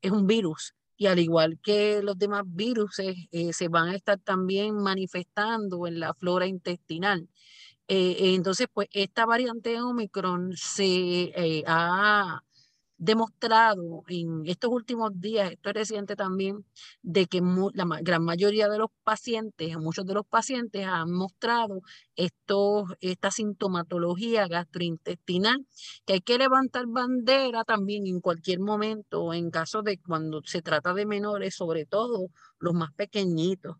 es 0.01 0.11
un 0.11 0.25
virus 0.25 0.73
y 0.97 1.05
al 1.05 1.19
igual 1.19 1.59
que 1.61 2.01
los 2.01 2.17
demás 2.17 2.41
virus, 2.47 2.97
eh, 2.97 3.53
se 3.53 3.67
van 3.67 3.89
a 3.89 3.95
estar 3.95 4.17
también 4.19 4.75
manifestando 4.77 5.85
en 5.85 5.99
la 5.99 6.15
flora 6.15 6.47
intestinal. 6.47 7.29
entonces, 7.87 8.67
pues 8.73 8.87
esta 8.93 9.27
variante 9.27 9.79
Omicron 9.79 10.53
se 10.55 11.63
ha 11.67 12.41
demostrado 12.97 14.03
en 14.07 14.43
estos 14.45 14.71
últimos 14.71 15.11
días, 15.19 15.51
esto 15.51 15.69
es 15.69 15.75
reciente 15.75 16.15
también, 16.15 16.65
de 17.01 17.27
que 17.27 17.41
la 17.73 17.85
gran 18.01 18.23
mayoría 18.23 18.69
de 18.69 18.79
los 18.79 18.89
pacientes, 19.03 19.77
muchos 19.77 20.05
de 20.05 20.13
los 20.15 20.25
pacientes 20.25 20.85
han 20.85 21.11
mostrado 21.11 21.81
estos, 22.15 22.85
esta 23.01 23.31
sintomatología 23.31 24.47
gastrointestinal, 24.47 25.65
que 26.05 26.13
hay 26.13 26.21
que 26.21 26.37
levantar 26.37 26.85
bandera 26.87 27.63
también 27.63 28.07
en 28.07 28.19
cualquier 28.21 28.59
momento, 28.59 29.33
en 29.33 29.51
caso 29.51 29.81
de 29.83 29.99
cuando 29.99 30.41
se 30.45 30.61
trata 30.61 30.93
de 30.93 31.05
menores, 31.05 31.55
sobre 31.55 31.85
todo 31.85 32.27
los 32.59 32.73
más 32.73 32.91
pequeñitos. 32.93 33.77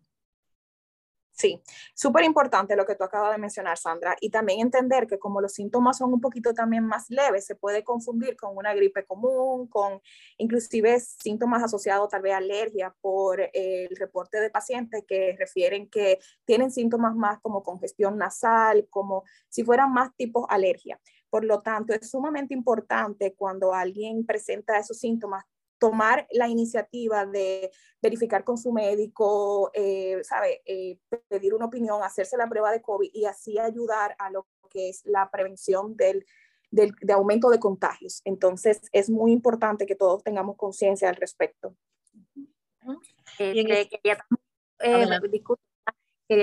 Sí, 1.38 1.62
súper 1.94 2.24
importante 2.24 2.74
lo 2.74 2.84
que 2.84 2.96
tú 2.96 3.04
acabas 3.04 3.30
de 3.30 3.38
mencionar, 3.38 3.78
Sandra, 3.78 4.16
y 4.20 4.28
también 4.28 4.58
entender 4.58 5.06
que 5.06 5.20
como 5.20 5.40
los 5.40 5.52
síntomas 5.52 5.98
son 5.98 6.12
un 6.12 6.20
poquito 6.20 6.52
también 6.52 6.84
más 6.84 7.10
leves, 7.10 7.46
se 7.46 7.54
puede 7.54 7.84
confundir 7.84 8.36
con 8.36 8.56
una 8.56 8.74
gripe 8.74 9.06
común, 9.06 9.68
con 9.68 10.00
inclusive 10.38 10.98
síntomas 10.98 11.62
asociados 11.62 12.08
tal 12.08 12.22
vez 12.22 12.32
a 12.34 12.38
alergia 12.38 12.92
por 13.00 13.40
el 13.52 13.88
reporte 13.96 14.40
de 14.40 14.50
pacientes 14.50 15.04
que 15.06 15.36
refieren 15.38 15.88
que 15.88 16.18
tienen 16.44 16.72
síntomas 16.72 17.14
más 17.14 17.38
como 17.38 17.62
congestión 17.62 18.18
nasal, 18.18 18.88
como 18.90 19.22
si 19.48 19.62
fueran 19.62 19.92
más 19.92 20.10
tipos 20.16 20.44
alergia. 20.48 21.00
Por 21.30 21.44
lo 21.44 21.62
tanto, 21.62 21.94
es 21.94 22.10
sumamente 22.10 22.52
importante 22.52 23.34
cuando 23.36 23.72
alguien 23.72 24.26
presenta 24.26 24.76
esos 24.76 24.98
síntomas 24.98 25.44
tomar 25.78 26.26
la 26.30 26.48
iniciativa 26.48 27.26
de 27.26 27.70
verificar 28.02 28.44
con 28.44 28.58
su 28.58 28.72
médico, 28.72 29.70
eh, 29.74 30.18
¿sabe? 30.22 30.62
Eh, 30.64 30.98
pedir 31.28 31.54
una 31.54 31.66
opinión, 31.66 32.02
hacerse 32.02 32.36
la 32.36 32.48
prueba 32.48 32.70
de 32.72 32.82
COVID 32.82 33.10
y 33.12 33.24
así 33.24 33.58
ayudar 33.58 34.14
a 34.18 34.30
lo 34.30 34.46
que 34.70 34.90
es 34.90 35.02
la 35.04 35.30
prevención 35.30 35.96
del, 35.96 36.26
del 36.70 36.92
de 37.00 37.12
aumento 37.12 37.50
de 37.50 37.58
contagios. 37.58 38.20
Entonces, 38.24 38.80
es 38.92 39.10
muy 39.10 39.32
importante 39.32 39.86
que 39.86 39.94
todos 39.94 40.22
tengamos 40.22 40.56
conciencia 40.56 41.08
al 41.08 41.16
respecto. 41.16 41.74
Eh, 43.38 43.88
Quería 43.88 44.18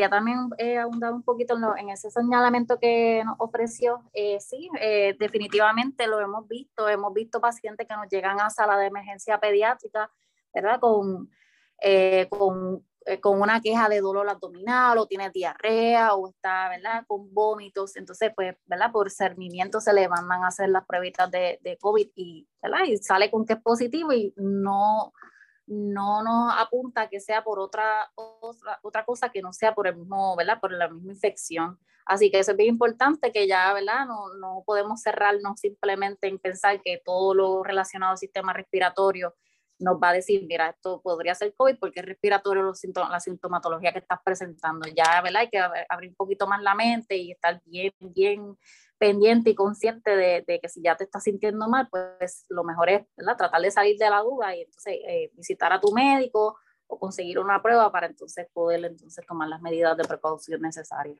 también 0.10 0.50
eh, 0.58 0.80
abundar 0.80 1.13
un 1.13 1.22
poquito 1.22 1.56
en, 1.77 1.89
ese 1.89 2.10
señalamiento 2.10 2.80
que 2.80 3.24
nos 3.24 3.36
ofreció. 3.38 4.01
Eh, 4.13 4.39
sí, 4.39 4.70
eh, 4.82 5.15
definitivamente 5.20 6.08
lo 6.08 6.20
hemos 6.20 6.48
visto. 6.48 6.89
Hemos 6.89 7.13
visto 7.13 7.39
pacientes 7.39 7.88
que 7.88 7.96
nos 7.96 8.08
llegan 8.10 8.39
a 8.39 8.50
sala 8.50 8.77
de 8.77 8.88
emergencia 8.88 9.39
pediátrica, 9.39 10.12
¿verdad? 10.54 10.80
Con, 10.80 11.30
con, 12.30 12.84
con, 13.22 13.42
una 13.42 13.62
queja 13.62 13.88
de 13.88 14.01
dolor 14.01 14.27
abdominal 14.27 14.98
o 14.98 15.06
tiene 15.06 15.30
diarrea 15.30 16.15
o 16.15 16.30
está, 16.30 16.70
¿verdad? 16.70 17.04
Con 17.06 17.32
vómitos. 17.32 17.96
Entonces, 17.96 18.32
pues, 18.36 18.56
¿verdad? 18.65 18.92
Por 18.92 19.12
cernimiento 19.12 19.80
se 19.82 19.94
le 19.94 20.10
mandan 20.10 20.44
a 20.44 20.48
hacer 20.48 20.70
las 20.70 20.86
pruebas 20.86 21.30
de, 21.30 21.60
de 21.62 21.77
COVID 21.77 22.10
y, 22.15 22.48
¿verdad? 22.60 22.86
Y 22.88 22.98
sale 22.98 23.30
con 23.30 23.46
que 23.46 23.54
es 23.54 23.62
positivo 23.62 24.12
y 24.13 24.34
no 24.36 25.13
no 25.67 26.24
nos 26.24 26.53
apunta 26.57 27.10
que 27.10 27.19
sea 27.19 27.43
por 27.43 27.60
otra, 27.60 28.12
otra, 28.15 28.79
otra, 28.84 29.05
cosa 29.05 29.29
que 29.29 29.41
no 29.41 29.51
sea 29.53 29.74
por 29.74 29.88
el 29.88 29.95
mismo, 29.95 30.36
¿verdad? 30.36 30.60
Por 30.60 30.72
la 30.72 30.88
misma 30.88 31.13
infección. 31.13 31.79
Así 32.05 32.29
que 32.29 32.39
eso 32.39 32.51
es 32.51 32.57
bien 32.57 32.69
importante 32.69 33.31
que 33.31 33.48
ya, 33.48 33.74
¿verdad? 33.74 34.05
No, 34.05 34.34
no 34.36 34.63
podemos 34.65 35.01
cerrarnos 35.01 35.60
simplemente 35.60 36.27
en 36.27 36.38
pensar 36.38 36.81
que 36.81 37.01
todo 37.03 37.34
lo 37.34 37.63
relacionado 37.63 38.12
al 38.12 38.17
sistema 38.17 38.53
respiratorio 38.53 39.34
nos 39.79 39.98
va 40.01 40.10
a 40.10 40.13
decir, 40.13 40.46
mira, 40.48 40.70
esto 40.70 41.01
podría 41.01 41.36
ser 41.36 41.53
COVID 41.55 41.77
porque 41.79 42.00
es 42.00 42.05
respiratorio 42.05 42.74
la 43.10 43.20
sintomatología 43.20 43.91
que 43.91 44.00
estás 44.00 44.20
presentando. 44.24 44.88
Ya, 44.89 45.22
¿verdad? 45.22 45.41
Hay 45.41 45.50
que 45.50 45.60
abrir 45.89 46.12
un 46.12 46.15
poquito 46.15 46.48
más 46.48 46.62
la 46.62 46.75
mente 46.75 47.17
y 47.17 47.32
estar 47.32 47.62
bien, 47.65 47.94
bien 48.00 48.58
pendiente 48.98 49.50
y 49.50 49.55
consciente 49.55 50.15
de, 50.15 50.60
que 50.62 50.70
si 50.70 50.82
ya 50.82 50.96
te 50.96 51.03
estás 51.03 51.24
sintiendo 51.24 51.67
mal, 51.67 51.88
pues 51.89 52.46
lo 52.50 52.63
mejor 52.63 52.89
es 52.89 53.05
¿verdad? 53.17 53.38
tratar 53.38 53.62
de 53.62 53.72
salir 53.72 53.98
de 53.98 54.10
la 54.10 54.22
duda 54.22 54.55
y 54.55 54.62
entonces 54.62 54.94
eh, 55.05 55.32
visitar 55.34 55.74
a 55.74 55.79
tu 55.79 55.91
médico 55.91 56.58
o 56.88 57.00
conseguir 57.00 57.39
una 57.39 57.62
prueba 57.62 57.91
para 57.91 58.08
entonces 58.08 58.48
poder 58.53 58.86
entonces 58.86 59.25
tomar 59.25 59.50
las 59.50 59.62
medidas 59.62 59.98
de 59.98 60.03
precaución 60.03 60.62
necesarias. 60.62 61.20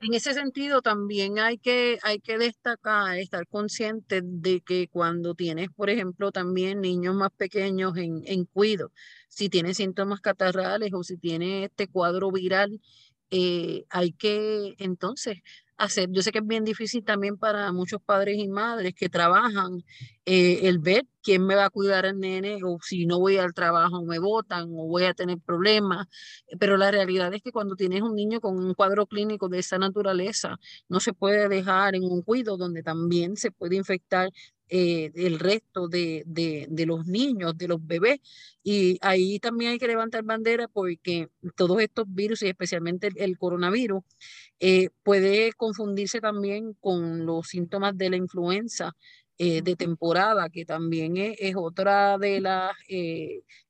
En 0.00 0.14
ese 0.14 0.34
sentido, 0.34 0.82
también 0.82 1.38
hay 1.38 1.58
que, 1.58 1.98
hay 2.02 2.20
que 2.20 2.38
destacar, 2.38 3.18
estar 3.18 3.46
consciente 3.46 4.20
de 4.22 4.60
que 4.60 4.88
cuando 4.88 5.34
tienes, 5.34 5.68
por 5.70 5.90
ejemplo, 5.90 6.32
también 6.32 6.80
niños 6.80 7.14
más 7.14 7.30
pequeños 7.36 7.96
en, 7.96 8.22
en 8.26 8.44
cuido, 8.44 8.92
si 9.28 9.48
tienes 9.48 9.76
síntomas 9.78 10.20
catarrales 10.20 10.92
o 10.94 11.02
si 11.02 11.16
tiene 11.16 11.64
este 11.64 11.88
cuadro 11.88 12.30
viral, 12.30 12.80
eh, 13.30 13.84
hay 13.90 14.12
que 14.12 14.74
entonces 14.78 15.38
hacer, 15.76 16.08
yo 16.12 16.22
sé 16.22 16.32
que 16.32 16.38
es 16.38 16.46
bien 16.46 16.64
difícil 16.64 17.04
también 17.04 17.36
para 17.36 17.72
muchos 17.72 18.00
padres 18.02 18.38
y 18.38 18.48
madres 18.48 18.94
que 18.94 19.08
trabajan 19.08 19.84
eh, 20.26 20.60
el 20.68 20.78
ver 20.78 21.06
quién 21.22 21.44
me 21.46 21.54
va 21.54 21.66
a 21.66 21.70
cuidar 21.70 22.06
al 22.06 22.18
nene 22.20 22.58
o 22.64 22.78
si 22.82 23.06
no 23.06 23.18
voy 23.18 23.38
al 23.38 23.54
trabajo 23.54 24.02
me 24.04 24.18
votan 24.18 24.64
o 24.70 24.86
voy 24.86 25.04
a 25.04 25.14
tener 25.14 25.38
problemas, 25.40 26.06
pero 26.58 26.76
la 26.76 26.90
realidad 26.90 27.32
es 27.34 27.42
que 27.42 27.52
cuando 27.52 27.76
tienes 27.76 28.02
un 28.02 28.14
niño 28.14 28.40
con 28.40 28.56
un 28.58 28.74
cuadro 28.74 29.06
clínico 29.06 29.48
de 29.48 29.58
esa 29.58 29.78
naturaleza, 29.78 30.58
no 30.88 31.00
se 31.00 31.12
puede 31.12 31.48
dejar 31.48 31.94
en 31.94 32.04
un 32.04 32.22
cuido 32.22 32.56
donde 32.56 32.82
también 32.82 33.36
se 33.36 33.50
puede 33.50 33.76
infectar 33.76 34.30
eh, 34.68 35.12
el 35.14 35.38
resto 35.38 35.88
de, 35.88 36.22
de, 36.26 36.86
los 36.86 37.06
niños, 37.06 37.56
de 37.56 37.68
los 37.68 37.86
bebés. 37.86 38.20
Y 38.62 38.98
ahí 39.02 39.38
también 39.38 39.72
hay 39.72 39.78
que 39.78 39.86
levantar 39.86 40.22
bandera 40.24 40.68
porque 40.68 41.28
todos 41.54 41.80
estos 41.80 42.06
virus 42.08 42.42
y 42.42 42.48
especialmente 42.48 43.10
el, 43.16 43.38
coronavirus 43.38 44.02
eh, 44.60 44.88
puede 45.02 45.52
confundirse 45.52 46.20
también 46.20 46.74
con 46.80 47.26
los 47.26 47.48
síntomas 47.48 47.96
de 47.96 48.10
la 48.10 48.16
influenza. 48.16 48.92
Eh, 49.36 49.62
de 49.62 49.74
temporada, 49.74 50.48
que 50.48 50.64
también 50.64 51.16
es, 51.16 51.34
es 51.40 51.56
otra 51.56 52.18
de 52.18 52.40
las 52.40 52.72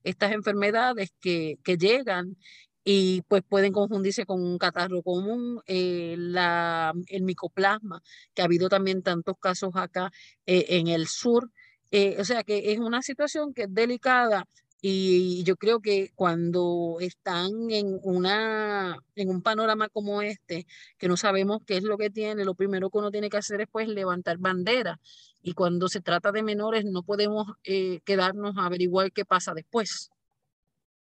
estas 0.03 0.33
enfermedades 0.33 1.11
que, 1.23 1.59
que 1.65 1.79
llegan 1.79 2.37
y 2.85 3.23
pues 3.23 3.43
pueden 3.49 3.73
confundirse 3.73 4.27
con 4.27 4.43
un 4.43 4.59
catarro 4.59 5.03
común, 5.03 5.63
eh, 5.67 6.17
la, 6.19 6.93
el 7.09 7.23
micoplasma, 7.23 8.03
que 8.35 8.43
ha 8.43 8.45
habido 8.45 8.69
también 8.69 9.03
tantos 9.03 9.37
casos 9.41 9.71
acá 9.75 10.13
eh, 10.47 10.67
en 10.69 10.89
el 10.89 11.09
sur. 11.09 11.51
Eh, 11.91 12.17
o 12.21 12.25
sea 12.25 12.43
que 12.45 12.73
es 12.73 12.79
una 12.79 13.03
situación 13.03 13.55
que 13.55 13.63
es 13.63 13.75
delicada 13.75 14.47
y 14.83 15.45
yo 15.45 15.57
creo 15.57 15.81
que 15.81 16.11
cuando 16.15 16.99
están 17.01 17.71
en, 17.71 17.99
una, 18.03 18.99
en 19.15 19.31
un 19.31 19.43
panorama 19.43 19.89
como 19.89 20.21
este, 20.21 20.67
que 20.99 21.09
no 21.09 21.17
sabemos 21.17 21.63
qué 21.67 21.79
es 21.79 21.85
lo 21.85 21.97
que 21.97 22.11
tiene, 22.11 22.45
lo 22.45 22.55
primero 22.55 22.91
que 22.91 22.99
uno 22.99 23.11
tiene 23.11 23.31
que 23.31 23.39
hacer 23.39 23.63
es 23.63 23.69
pues 23.71 23.89
levantar 23.89 24.37
bandera. 24.39 25.01
Y 25.43 25.55
cuando 25.55 25.89
se 25.89 26.01
trata 26.03 26.33
de 26.33 26.43
menores 26.43 26.85
no 26.85 27.03
podemos 27.03 27.47
quedarnos 27.63 28.57
a 28.59 28.67
averiguar 28.67 29.13
qué 29.13 29.25
pasa 29.25 29.55
después. 29.55 30.11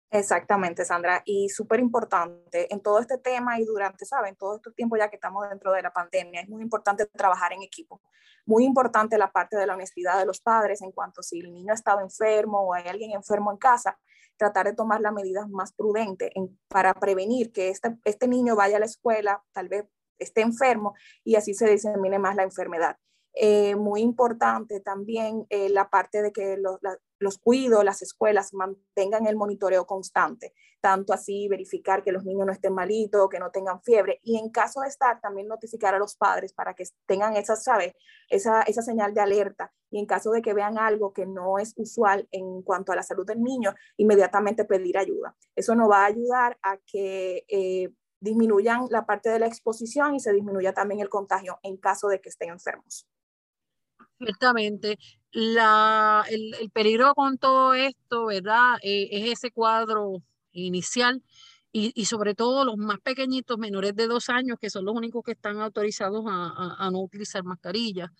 Exactamente, 0.09 0.85
Sandra. 0.85 1.21
Y 1.25 1.49
súper 1.49 1.79
importante 1.79 2.73
en 2.73 2.81
todo 2.81 2.99
este 2.99 3.17
tema 3.17 3.59
y 3.59 3.65
durante, 3.65 4.05
¿saben? 4.05 4.35
Todo 4.35 4.55
este 4.55 4.71
tiempo 4.71 4.95
ya 4.95 5.09
que 5.09 5.17
estamos 5.17 5.49
dentro 5.49 5.73
de 5.73 5.81
la 5.81 5.91
pandemia, 5.91 6.41
es 6.41 6.49
muy 6.49 6.61
importante 6.61 7.05
trabajar 7.07 7.51
en 7.53 7.61
equipo. 7.61 8.01
Muy 8.45 8.63
importante 8.63 9.17
la 9.17 9.31
parte 9.31 9.57
de 9.57 9.67
la 9.67 9.73
honestidad 9.73 10.17
de 10.17 10.25
los 10.25 10.39
padres 10.39 10.81
en 10.81 10.91
cuanto 10.91 11.21
si 11.21 11.39
el 11.39 11.51
niño 11.51 11.73
ha 11.73 11.75
estado 11.75 11.99
enfermo 11.99 12.61
o 12.61 12.73
hay 12.73 12.87
alguien 12.87 13.11
enfermo 13.11 13.51
en 13.51 13.57
casa, 13.57 13.99
tratar 14.37 14.67
de 14.67 14.73
tomar 14.73 15.01
las 15.01 15.11
medidas 15.11 15.49
más 15.49 15.73
prudentes 15.73 16.31
para 16.69 16.93
prevenir 16.93 17.51
que 17.51 17.69
este, 17.69 17.97
este 18.05 18.27
niño 18.27 18.55
vaya 18.55 18.77
a 18.77 18.79
la 18.79 18.85
escuela, 18.85 19.43
tal 19.51 19.67
vez 19.67 19.85
esté 20.19 20.41
enfermo 20.41 20.93
y 21.23 21.35
así 21.35 21.53
se 21.53 21.69
disemine 21.69 22.19
más 22.19 22.35
la 22.35 22.43
enfermedad. 22.43 22.97
Eh, 23.33 23.75
muy 23.75 24.01
importante 24.01 24.79
también 24.79 25.45
eh, 25.49 25.69
la 25.69 25.89
parte 25.89 26.21
de 26.21 26.31
que 26.31 26.57
los, 26.57 26.79
los 27.19 27.37
cuidos, 27.37 27.83
las 27.83 28.01
escuelas 28.01 28.53
mantengan 28.53 29.25
el 29.27 29.35
monitoreo 29.35 29.85
constante, 29.85 30.53
tanto 30.81 31.13
así 31.13 31.47
verificar 31.47 32.03
que 32.03 32.11
los 32.11 32.23
niños 32.23 32.45
no 32.45 32.51
estén 32.51 32.73
malitos, 32.73 33.29
que 33.29 33.39
no 33.39 33.51
tengan 33.51 33.81
fiebre 33.81 34.19
y 34.23 34.37
en 34.37 34.49
caso 34.49 34.81
de 34.81 34.87
estar 34.87 35.19
también 35.21 35.47
notificar 35.47 35.95
a 35.95 35.99
los 35.99 36.15
padres 36.15 36.53
para 36.53 36.73
que 36.73 36.83
tengan 37.05 37.35
esa, 37.35 37.55
¿sabe? 37.55 37.95
Esa, 38.29 38.61
esa 38.63 38.81
señal 38.81 39.13
de 39.13 39.21
alerta 39.21 39.73
y 39.89 39.99
en 39.99 40.05
caso 40.05 40.31
de 40.31 40.41
que 40.41 40.53
vean 40.53 40.77
algo 40.77 41.13
que 41.13 41.25
no 41.25 41.59
es 41.59 41.73
usual 41.77 42.27
en 42.31 42.61
cuanto 42.61 42.91
a 42.91 42.95
la 42.95 43.03
salud 43.03 43.25
del 43.25 43.41
niño, 43.41 43.73
inmediatamente 43.97 44.65
pedir 44.65 44.97
ayuda. 44.97 45.35
Eso 45.55 45.75
nos 45.75 45.89
va 45.89 46.03
a 46.03 46.07
ayudar 46.07 46.57
a 46.61 46.77
que 46.85 47.45
eh, 47.47 47.89
disminuyan 48.19 48.85
la 48.89 49.05
parte 49.05 49.29
de 49.29 49.39
la 49.39 49.47
exposición 49.47 50.15
y 50.15 50.19
se 50.19 50.33
disminuya 50.33 50.73
también 50.73 51.01
el 51.01 51.09
contagio 51.09 51.59
en 51.63 51.77
caso 51.77 52.07
de 52.07 52.21
que 52.21 52.29
estén 52.29 52.49
enfermos. 52.49 53.07
Ciertamente, 54.19 54.97
la, 55.31 56.23
el, 56.29 56.53
el, 56.59 56.69
peligro 56.71 57.13
con 57.13 57.37
todo 57.37 57.73
esto, 57.75 58.25
¿verdad? 58.27 58.77
Eh, 58.81 59.09
es 59.11 59.31
ese 59.33 59.51
cuadro 59.51 60.23
inicial 60.51 61.23
y, 61.71 61.91
y, 61.95 62.05
sobre 62.05 62.33
todo 62.33 62.65
los 62.65 62.77
más 62.77 62.99
pequeñitos, 63.01 63.57
menores 63.59 63.95
de 63.95 64.07
dos 64.07 64.29
años, 64.29 64.57
que 64.59 64.69
son 64.71 64.85
los 64.85 64.95
únicos 64.95 65.23
que 65.23 65.33
están 65.33 65.59
autorizados 65.61 66.25
a, 66.27 66.47
a, 66.47 66.87
a 66.87 66.91
no 66.91 66.99
utilizar 67.01 67.43
mascarilla. 67.43 68.11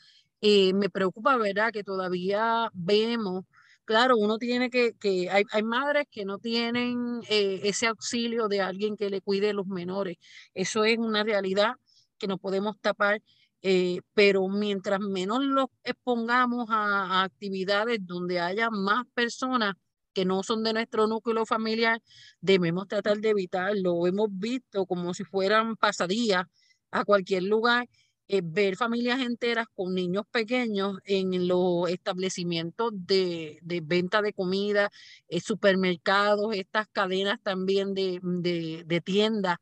Eh, 0.42 0.74
me 0.74 0.90
preocupa, 0.90 1.36
¿verdad? 1.38 1.72
Que 1.74 1.84
todavía 1.84 2.70
vemos, 2.74 3.46
claro, 3.86 4.18
uno 4.18 4.38
tiene 4.38 4.70
que, 4.70 4.94
que 5.00 5.30
hay, 5.32 5.44
hay 5.52 5.64
madres 5.64 6.06
que 6.12 6.26
no 6.26 6.38
tienen 6.38 7.22
eh, 7.30 7.62
ese 7.64 7.88
auxilio 7.88 8.48
de 8.48 8.62
alguien 8.62 8.96
que 8.98 9.10
le 9.10 9.22
cuide 9.22 9.50
a 9.50 9.54
los 9.54 9.66
menores. 9.68 10.18
Eso 10.54 10.84
es 10.86 10.98
una 11.00 11.24
realidad 11.24 11.74
que 12.20 12.28
no 12.28 12.38
podemos 12.38 12.80
tapar 12.80 13.22
eh, 13.62 14.02
pero 14.14 14.48
mientras 14.48 15.00
menos 15.00 15.44
los 15.44 15.68
expongamos 15.84 16.68
a, 16.70 17.24
actividades 17.24 18.00
donde 18.02 18.40
haya 18.40 18.70
más 18.70 19.06
personas 19.14 19.76
que 20.14 20.26
no 20.26 20.44
son 20.44 20.64
de 20.64 20.74
nuestro 20.74 21.08
núcleo 21.08 21.46
familiar, 21.46 22.02
debemos 22.42 22.88
tratar 22.88 23.18
de 23.20 23.30
evitarlo. 23.30 24.08
Hemos 24.08 24.30
visto 24.32 24.86
como 24.86 25.14
si 25.14 25.24
fueran 25.24 25.76
pasadías 25.76 26.46
a 26.92 27.06
cualquier 27.06 27.44
lugar 27.44 27.88
eh, 28.30 28.42
ver 28.44 28.76
familias 28.76 29.22
enteras 29.22 29.68
con 29.74 29.94
niños 29.96 30.26
pequeños 30.30 30.98
en 31.06 31.48
los 31.48 31.90
establecimientos 31.90 32.92
de, 32.94 33.60
venta 33.84 34.22
de 34.22 34.34
comida, 34.34 34.90
eh, 35.30 35.40
supermercados, 35.40 36.54
estas 36.54 36.88
cadenas 36.90 37.40
también 37.42 37.94
de, 37.94 38.20
de, 38.22 38.84
de 38.86 39.02
tiendas. 39.02 39.58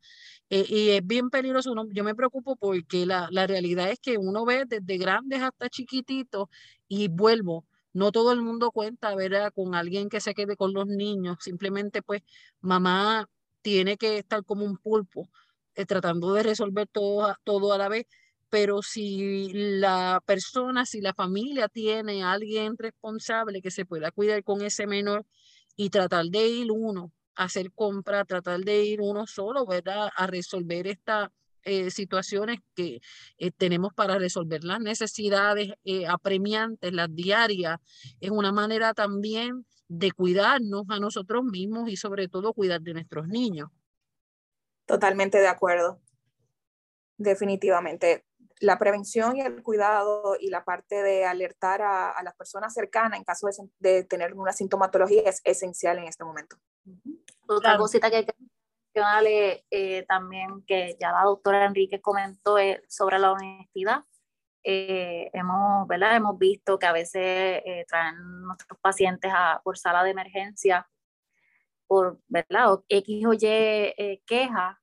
Eh, 0.50 0.64
y 0.68 0.90
es 0.90 1.06
bien 1.06 1.30
peligroso. 1.30 1.74
yo 1.92 2.04
me 2.04 2.14
preocupo 2.14 2.56
porque 2.56 3.04
la, 3.06 3.28
la 3.30 3.46
realidad 3.46 3.90
es 3.90 3.98
que 4.00 4.16
uno 4.18 4.44
ve 4.44 4.64
desde 4.66 4.96
grandes 4.98 5.42
hasta 5.42 5.68
chiquititos 5.68 6.48
y 6.88 7.08
vuelvo. 7.08 7.66
No 7.92 8.12
todo 8.12 8.32
el 8.32 8.42
mundo 8.42 8.70
cuenta, 8.72 9.14
¿verdad? 9.14 9.52
Con 9.54 9.74
alguien 9.74 10.08
que 10.08 10.20
se 10.20 10.34
quede 10.34 10.56
con 10.56 10.72
los 10.72 10.86
niños. 10.86 11.38
Simplemente, 11.40 12.02
pues, 12.02 12.22
mamá 12.60 13.28
tiene 13.62 13.96
que 13.96 14.18
estar 14.18 14.44
como 14.44 14.64
un 14.64 14.76
pulpo, 14.76 15.28
tratando 15.88 16.32
de 16.34 16.42
resolver 16.42 16.86
todo, 16.88 17.34
todo 17.44 17.72
a 17.72 17.78
la 17.78 17.88
vez 17.88 18.06
pero 18.48 18.82
si 18.82 19.50
la 19.52 20.22
persona, 20.24 20.86
si 20.86 21.00
la 21.00 21.14
familia 21.14 21.68
tiene 21.68 22.22
alguien 22.22 22.76
responsable 22.78 23.60
que 23.60 23.70
se 23.70 23.84
pueda 23.84 24.10
cuidar 24.12 24.42
con 24.44 24.62
ese 24.62 24.86
menor 24.86 25.26
y 25.76 25.90
tratar 25.90 26.26
de 26.26 26.46
ir 26.48 26.72
uno 26.72 27.12
hacer 27.36 27.72
compra, 27.72 28.24
tratar 28.24 28.60
de 28.60 28.84
ir 28.84 29.00
uno 29.00 29.26
solo, 29.26 29.66
¿verdad? 29.66 30.10
A 30.16 30.26
resolver 30.26 30.86
estas 30.86 31.28
eh, 31.62 31.90
situaciones 31.90 32.60
que 32.74 33.00
eh, 33.38 33.50
tenemos 33.50 33.92
para 33.92 34.18
resolver 34.18 34.64
las 34.64 34.80
necesidades 34.80 35.72
eh, 35.84 36.06
apremiantes, 36.06 36.92
las 36.92 37.14
diarias, 37.14 37.78
es 38.20 38.30
una 38.30 38.52
manera 38.52 38.94
también 38.94 39.66
de 39.88 40.12
cuidarnos 40.12 40.84
a 40.88 40.98
nosotros 40.98 41.44
mismos 41.44 41.88
y 41.88 41.96
sobre 41.96 42.28
todo 42.28 42.52
cuidar 42.52 42.80
de 42.80 42.94
nuestros 42.94 43.28
niños. 43.28 43.68
Totalmente 44.86 45.38
de 45.38 45.48
acuerdo. 45.48 46.00
Definitivamente 47.18 48.24
la 48.60 48.78
prevención 48.78 49.36
y 49.36 49.40
el 49.42 49.62
cuidado 49.62 50.36
y 50.40 50.48
la 50.48 50.64
parte 50.64 51.02
de 51.02 51.24
alertar 51.24 51.82
a, 51.82 52.22
las 52.22 52.34
personas 52.34 52.72
cercanas 52.72 53.18
en 53.18 53.24
caso 53.24 53.48
de, 53.78 54.04
tener 54.04 54.34
una 54.34 54.52
sintomatología 54.52 55.22
es 55.22 55.40
esencial 55.44 55.98
en 55.98 56.04
este 56.04 56.24
momento. 56.24 56.56
Otra 57.48 57.76
cosita 57.76 58.10
que 58.10 58.16
hay 58.16 58.26
que 58.26 58.34
mencionarle 58.94 59.64
eh, 59.70 60.04
también 60.08 60.64
que 60.66 60.96
ya 61.00 61.12
la 61.12 61.22
doctora 61.22 61.64
Enrique 61.64 62.00
comentó 62.00 62.58
es 62.58 62.80
sobre 62.88 63.18
la 63.18 63.32
honestidad. 63.32 64.04
Eh, 64.64 65.30
hemos, 65.32 65.86
¿verdad? 65.86 66.16
hemos 66.16 66.38
visto 66.38 66.78
que 66.78 66.86
a 66.86 66.92
veces 66.92 67.62
eh, 67.64 67.84
traen 67.88 68.16
nuestros 68.42 68.78
pacientes 68.80 69.30
a, 69.34 69.60
por 69.62 69.78
sala 69.78 70.02
de 70.02 70.10
emergencia 70.10 70.88
por 71.86 72.18
¿verdad? 72.26 72.80
X 72.88 73.26
o 73.26 73.32
Y 73.32 73.38
queja 74.26 74.80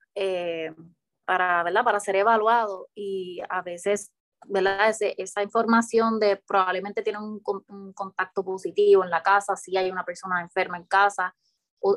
para, 1.25 1.63
¿verdad? 1.63 1.83
para 1.83 1.99
ser 1.99 2.15
evaluado 2.15 2.87
y 2.95 3.41
a 3.49 3.61
veces 3.61 4.13
¿verdad? 4.47 4.95
esa 5.17 5.43
información 5.43 6.19
de 6.19 6.37
probablemente 6.37 7.01
tienen 7.01 7.21
un, 7.21 7.93
contacto 7.93 8.43
positivo 8.43 9.03
en 9.03 9.09
la 9.09 9.21
casa, 9.21 9.55
si 9.55 9.75
hay 9.77 9.91
una 9.91 10.05
persona 10.05 10.41
enferma 10.41 10.77
en 10.77 10.85
casa, 10.85 11.35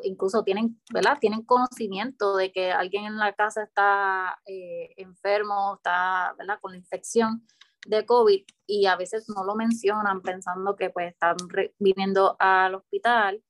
incluso 0.02 0.42
tienen, 0.42 0.80
¿verdad? 0.92 1.18
tienen 1.20 1.42
conocimiento 1.42 2.36
de 2.36 2.52
que 2.52 2.72
alguien 2.72 3.04
en 3.04 3.18
la 3.18 3.32
casa 3.34 3.62
está 3.62 4.38
eh, 4.46 4.92
enfermo, 4.96 5.74
está 5.76 6.34
¿verdad? 6.38 6.58
con 6.60 6.72
la 6.72 6.78
infección 6.78 7.46
de 7.86 8.04
COVID 8.04 8.44
y 8.66 8.86
a 8.86 8.96
veces 8.96 9.28
no 9.28 9.44
lo 9.44 9.54
mencionan 9.54 10.20
pensando 10.22 10.74
que 10.74 10.90
pues 10.90 11.12
están 11.12 11.36
viniendo 11.78 12.36
al 12.38 12.74
hospital 12.74 13.42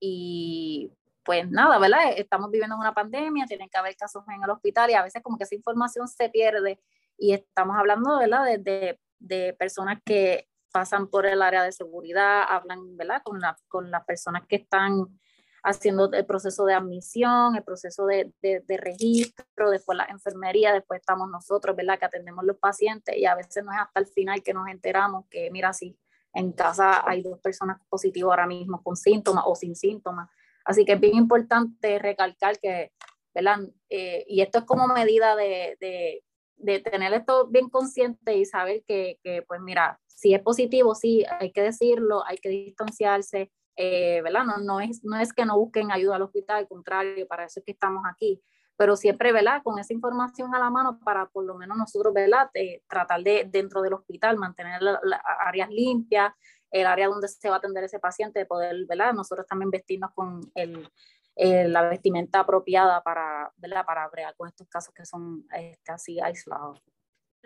y 0.00 0.92
pues 1.24 1.48
nada, 1.50 1.78
¿verdad? 1.78 2.12
Estamos 2.16 2.50
viviendo 2.50 2.74
en 2.74 2.80
una 2.80 2.94
pandemia, 2.94 3.46
tienen 3.46 3.68
que 3.68 3.78
haber 3.78 3.94
casos 3.96 4.24
en 4.28 4.42
el 4.42 4.50
hospital 4.50 4.90
y 4.90 4.94
a 4.94 5.02
veces 5.02 5.22
como 5.22 5.36
que 5.36 5.44
esa 5.44 5.54
información 5.54 6.08
se 6.08 6.30
pierde 6.30 6.80
y 7.18 7.34
estamos 7.34 7.76
hablando, 7.76 8.18
¿verdad? 8.18 8.46
De, 8.46 8.98
de, 9.18 9.52
personas 9.52 10.00
que 10.04 10.48
pasan 10.72 11.08
por 11.08 11.26
el 11.26 11.42
área 11.42 11.62
de 11.62 11.72
seguridad, 11.72 12.44
hablan, 12.48 12.96
¿verdad? 12.96 13.20
Con, 13.22 13.40
la, 13.40 13.56
con 13.68 13.90
las 13.90 14.04
personas 14.06 14.46
que 14.48 14.56
están 14.56 15.20
haciendo 15.62 16.10
el 16.12 16.26
proceso 16.26 16.64
de 16.64 16.74
admisión, 16.74 17.56
el 17.56 17.64
proceso 17.64 18.06
de, 18.06 18.32
de, 18.42 18.76
registro, 18.76 19.70
después 19.70 19.96
la 19.96 20.04
enfermería, 20.04 20.72
después 20.72 21.00
estamos 21.00 21.28
nosotros, 21.28 21.76
¿verdad? 21.76 21.98
Que 21.98 22.06
atendemos 22.06 22.44
los 22.44 22.56
pacientes 22.56 23.16
y 23.16 23.26
a 23.26 23.34
veces 23.34 23.64
no 23.64 23.72
es 23.72 23.78
hasta 23.78 24.00
el 24.00 24.06
final 24.06 24.42
que 24.42 24.54
nos 24.54 24.68
enteramos 24.68 25.26
que, 25.30 25.50
mira, 25.50 25.72
si 25.72 25.98
en 26.34 26.52
casa 26.52 27.08
hay 27.08 27.22
dos 27.22 27.38
personas 27.40 27.78
positivas 27.88 28.30
ahora 28.30 28.46
mismo 28.46 28.82
con 28.82 28.96
síntomas 28.96 29.44
o 29.46 29.54
sin 29.54 29.74
síntomas. 29.74 30.28
Así 30.64 30.84
que 30.84 30.92
es 30.92 31.00
bien 31.00 31.16
importante 31.16 31.98
recalcar 31.98 32.58
que, 32.58 32.92
¿verdad? 33.34 33.60
Eh, 33.88 34.24
y 34.28 34.42
esto 34.42 34.58
es 34.58 34.64
como 34.64 34.86
medida 34.88 35.34
de, 35.34 35.76
de, 35.80 36.22
de, 36.56 36.80
tener 36.80 37.12
esto 37.14 37.46
bien 37.48 37.70
consciente 37.70 38.36
y 38.36 38.44
saber 38.44 38.84
que, 38.86 39.18
que, 39.22 39.42
pues 39.42 39.60
mira, 39.60 39.98
si 40.06 40.34
es 40.34 40.42
positivo, 40.42 40.94
sí, 40.94 41.24
hay 41.40 41.52
que 41.52 41.62
decirlo, 41.62 42.24
hay 42.26 42.38
que 42.38 42.48
distanciarse, 42.48 43.50
eh, 43.80 44.20
¿verdad? 44.22 44.42
No, 44.44 44.58
no, 44.58 44.80
es, 44.80 45.04
no 45.04 45.16
es 45.16 45.32
que 45.32 45.46
no 45.46 45.56
busquen 45.56 45.92
ayuda 45.92 46.16
al 46.16 46.22
hospital, 46.22 46.56
al 46.56 46.68
contrario, 46.68 47.28
para 47.28 47.44
eso 47.44 47.60
es 47.60 47.64
que 47.64 47.70
estamos 47.70 48.02
aquí, 48.10 48.42
pero 48.76 48.96
siempre, 48.96 49.30
¿verdad? 49.30 49.62
Con 49.62 49.78
esa 49.78 49.92
información 49.92 50.52
a 50.52 50.58
la 50.58 50.68
mano 50.68 50.98
para 50.98 51.26
por 51.26 51.44
lo 51.44 51.54
menos 51.54 51.78
nosotros, 51.78 52.12
¿verdad? 52.12 52.50
De, 52.52 52.82
tratar 52.88 53.22
de 53.22 53.46
dentro 53.48 53.80
del 53.80 53.92
hospital 53.92 54.36
mantener 54.36 54.82
las 54.82 55.20
áreas 55.46 55.70
limpias, 55.70 56.32
el 56.72 56.86
área 56.86 57.06
donde 57.06 57.28
se 57.28 57.48
va 57.48 57.54
a 57.54 57.58
atender 57.58 57.84
ese 57.84 58.00
paciente, 58.00 58.40
de 58.40 58.46
poder, 58.46 58.84
¿verdad? 58.88 59.12
Nosotros 59.12 59.46
también 59.46 59.70
vestirnos 59.70 60.10
con 60.12 60.40
el, 60.56 60.90
la 61.36 61.82
vestimenta 61.88 62.40
apropiada 62.40 63.00
para, 63.04 63.52
¿verdad? 63.58 63.86
Para 63.86 64.08
bregar 64.08 64.34
con 64.34 64.48
estos 64.48 64.66
casos 64.66 64.92
que 64.92 65.06
son 65.06 65.46
este, 65.54 65.92
así 65.92 66.18
aislados. 66.18 66.82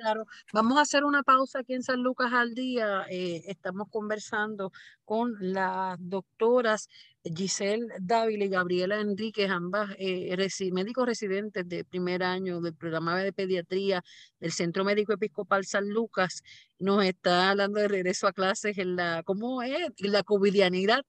Claro, 0.02 0.26
vamos 0.52 0.78
a 0.78 0.80
hacer 0.80 1.04
una 1.04 1.22
pausa 1.22 1.60
aquí 1.60 1.74
en 1.74 1.84
San 1.84 2.02
Lucas 2.02 2.32
al 2.32 2.54
día. 2.54 3.04
Eh, 3.08 3.42
estamos 3.46 3.88
conversando 3.88 4.72
con 5.04 5.36
las 5.38 5.96
doctoras 6.00 6.88
Giselle 7.22 7.86
Dávila 8.00 8.44
y 8.46 8.48
Gabriela 8.48 8.98
Enríquez, 9.00 9.48
ambas 9.48 9.94
eh, 9.98 10.36
médicos 10.72 11.06
residentes 11.06 11.68
de 11.68 11.84
primer 11.84 12.24
año 12.24 12.60
del 12.60 12.74
programa 12.74 13.16
de 13.22 13.32
pediatría 13.32 14.02
del 14.40 14.50
Centro 14.50 14.82
Médico 14.84 15.12
Episcopal 15.12 15.64
San 15.64 15.88
Lucas. 15.88 16.42
Nos 16.80 17.04
está 17.04 17.50
hablando 17.50 17.78
de 17.78 17.86
regreso 17.86 18.26
a 18.26 18.32
clases 18.32 18.78
en 18.78 18.96
la, 18.96 19.22
¿cómo 19.24 19.62
es? 19.62 19.88
La 19.98 20.24
covidianidad 20.24 21.02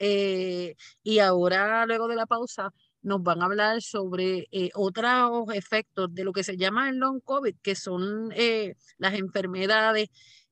Eh, 0.00 0.76
y 1.02 1.18
ahora, 1.18 1.84
luego 1.86 2.06
de 2.08 2.16
la 2.16 2.26
pausa, 2.26 2.70
nos 3.08 3.22
van 3.22 3.42
a 3.42 3.46
hablar 3.46 3.82
sobre 3.82 4.46
eh, 4.52 4.70
otros 4.74 5.48
efectos 5.54 6.14
de 6.14 6.24
lo 6.24 6.32
que 6.32 6.44
se 6.44 6.56
llama 6.56 6.88
el 6.88 6.98
long 6.98 7.20
COVID, 7.20 7.56
que 7.62 7.74
son 7.74 8.30
eh, 8.34 8.74
las 8.98 9.14
enfermedades 9.14 10.08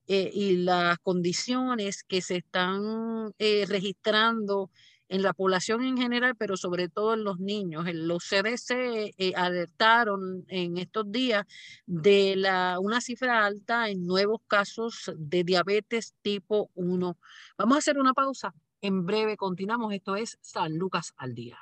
y 0.09 0.55
las 0.55 0.99
condiciones 0.99 2.01
que 2.01 2.21
se 2.21 2.37
están 2.37 3.33
registrando 3.37 4.71
en 5.09 5.21
la 5.21 5.33
población 5.33 5.83
en 5.83 5.97
general, 5.97 6.35
pero 6.35 6.57
sobre 6.57 6.89
todo 6.89 7.13
en 7.13 7.23
los 7.23 7.39
niños. 7.39 7.85
Los 7.93 8.25
CDC 8.25 9.13
eh, 9.17 9.33
alertaron 9.35 10.45
en 10.47 10.77
estos 10.77 11.11
días 11.11 11.45
de 11.85 12.35
la, 12.35 12.77
una 12.79 13.01
cifra 13.01 13.45
alta 13.45 13.89
en 13.89 14.05
nuevos 14.05 14.41
casos 14.47 15.11
de 15.17 15.43
diabetes 15.43 16.15
tipo 16.21 16.69
1. 16.75 17.17
Vamos 17.57 17.75
a 17.75 17.79
hacer 17.79 17.97
una 17.97 18.13
pausa. 18.13 18.53
En 18.81 19.05
breve 19.05 19.37
continuamos. 19.37 19.93
Esto 19.93 20.15
es 20.15 20.37
San 20.41 20.77
Lucas 20.77 21.13
al 21.17 21.33
Día. 21.33 21.57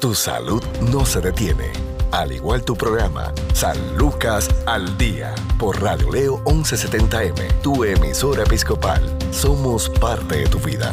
Tu 0.00 0.14
salud 0.14 0.62
no 0.90 1.04
se 1.04 1.20
detiene. 1.20 1.72
Al 2.12 2.32
igual 2.32 2.64
tu 2.64 2.74
programa, 2.74 3.32
San 3.54 3.96
Lucas 3.96 4.48
al 4.66 4.98
Día, 4.98 5.34
por 5.58 5.80
Radio 5.80 6.10
Leo 6.10 6.44
1170M, 6.44 7.62
tu 7.62 7.84
emisora 7.84 8.42
episcopal. 8.42 9.00
Somos 9.32 9.88
parte 9.88 10.38
de 10.38 10.46
tu 10.48 10.58
vida. 10.58 10.92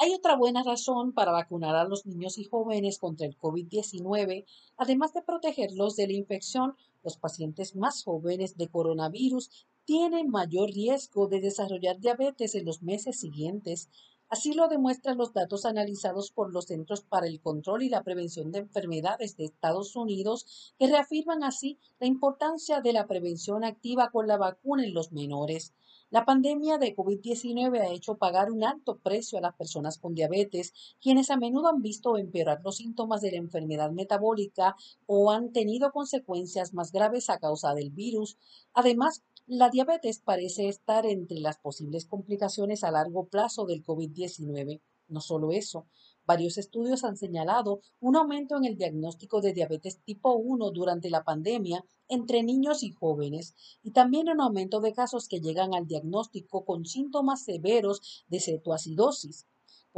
Hay 0.00 0.14
otra 0.14 0.36
buena 0.36 0.62
razón 0.62 1.12
para 1.12 1.32
vacunar 1.32 1.74
a 1.74 1.82
los 1.82 2.06
niños 2.06 2.38
y 2.38 2.44
jóvenes 2.44 3.00
contra 3.00 3.26
el 3.26 3.36
COVID-19, 3.36 4.44
además 4.76 5.12
de 5.12 5.22
protegerlos 5.22 5.96
de 5.96 6.06
la 6.06 6.12
infección. 6.12 6.76
Los 7.02 7.16
pacientes 7.16 7.74
más 7.74 8.04
jóvenes 8.04 8.56
de 8.56 8.68
coronavirus 8.68 9.50
tienen 9.84 10.28
mayor 10.28 10.70
riesgo 10.70 11.26
de 11.26 11.40
desarrollar 11.40 11.98
diabetes 11.98 12.54
en 12.54 12.64
los 12.64 12.80
meses 12.82 13.18
siguientes. 13.18 13.88
Así 14.30 14.52
lo 14.52 14.68
demuestran 14.68 15.16
los 15.16 15.32
datos 15.32 15.64
analizados 15.64 16.32
por 16.32 16.52
los 16.52 16.66
Centros 16.66 17.00
para 17.00 17.26
el 17.26 17.40
Control 17.40 17.82
y 17.82 17.88
la 17.88 18.02
Prevención 18.02 18.52
de 18.52 18.58
Enfermedades 18.58 19.38
de 19.38 19.46
Estados 19.46 19.96
Unidos, 19.96 20.74
que 20.78 20.86
reafirman 20.86 21.42
así 21.42 21.78
la 21.98 22.08
importancia 22.08 22.82
de 22.82 22.92
la 22.92 23.06
prevención 23.06 23.64
activa 23.64 24.10
con 24.10 24.26
la 24.26 24.36
vacuna 24.36 24.84
en 24.84 24.92
los 24.92 25.12
menores. 25.12 25.72
La 26.10 26.26
pandemia 26.26 26.76
de 26.76 26.94
COVID-19 26.94 27.80
ha 27.80 27.92
hecho 27.92 28.16
pagar 28.16 28.50
un 28.50 28.64
alto 28.64 28.98
precio 28.98 29.38
a 29.38 29.42
las 29.42 29.54
personas 29.54 29.98
con 29.98 30.14
diabetes, 30.14 30.72
quienes 31.00 31.30
a 31.30 31.36
menudo 31.36 31.68
han 31.68 31.80
visto 31.80 32.18
empeorar 32.18 32.60
los 32.62 32.76
síntomas 32.76 33.22
de 33.22 33.30
la 33.30 33.38
enfermedad 33.38 33.90
metabólica 33.92 34.76
o 35.06 35.30
han 35.30 35.52
tenido 35.52 35.90
consecuencias 35.90 36.74
más 36.74 36.92
graves 36.92 37.28
a 37.28 37.38
causa 37.38 37.74
del 37.74 37.90
virus. 37.90 38.38
Además, 38.72 39.22
la 39.48 39.70
diabetes 39.70 40.20
parece 40.20 40.68
estar 40.68 41.06
entre 41.06 41.40
las 41.40 41.58
posibles 41.58 42.06
complicaciones 42.06 42.84
a 42.84 42.90
largo 42.90 43.26
plazo 43.26 43.66
del 43.66 43.84
COVID-19. 43.84 44.80
No 45.08 45.20
solo 45.20 45.52
eso, 45.52 45.86
Varios 46.28 46.58
estudios 46.58 47.04
han 47.04 47.16
señalado 47.16 47.80
un 48.00 48.14
aumento 48.14 48.58
en 48.58 48.66
el 48.66 48.76
diagnóstico 48.76 49.40
de 49.40 49.54
diabetes 49.54 50.02
tipo 50.04 50.34
1 50.34 50.72
durante 50.72 51.08
la 51.08 51.24
pandemia 51.24 51.86
entre 52.06 52.42
niños 52.42 52.82
y 52.82 52.90
jóvenes 52.90 53.54
y 53.82 53.92
también 53.92 54.28
un 54.28 54.42
aumento 54.42 54.82
de 54.82 54.92
casos 54.92 55.26
que 55.26 55.40
llegan 55.40 55.72
al 55.72 55.86
diagnóstico 55.86 56.66
con 56.66 56.84
síntomas 56.84 57.44
severos 57.44 58.26
de 58.28 58.40
cetoacidosis. 58.40 59.46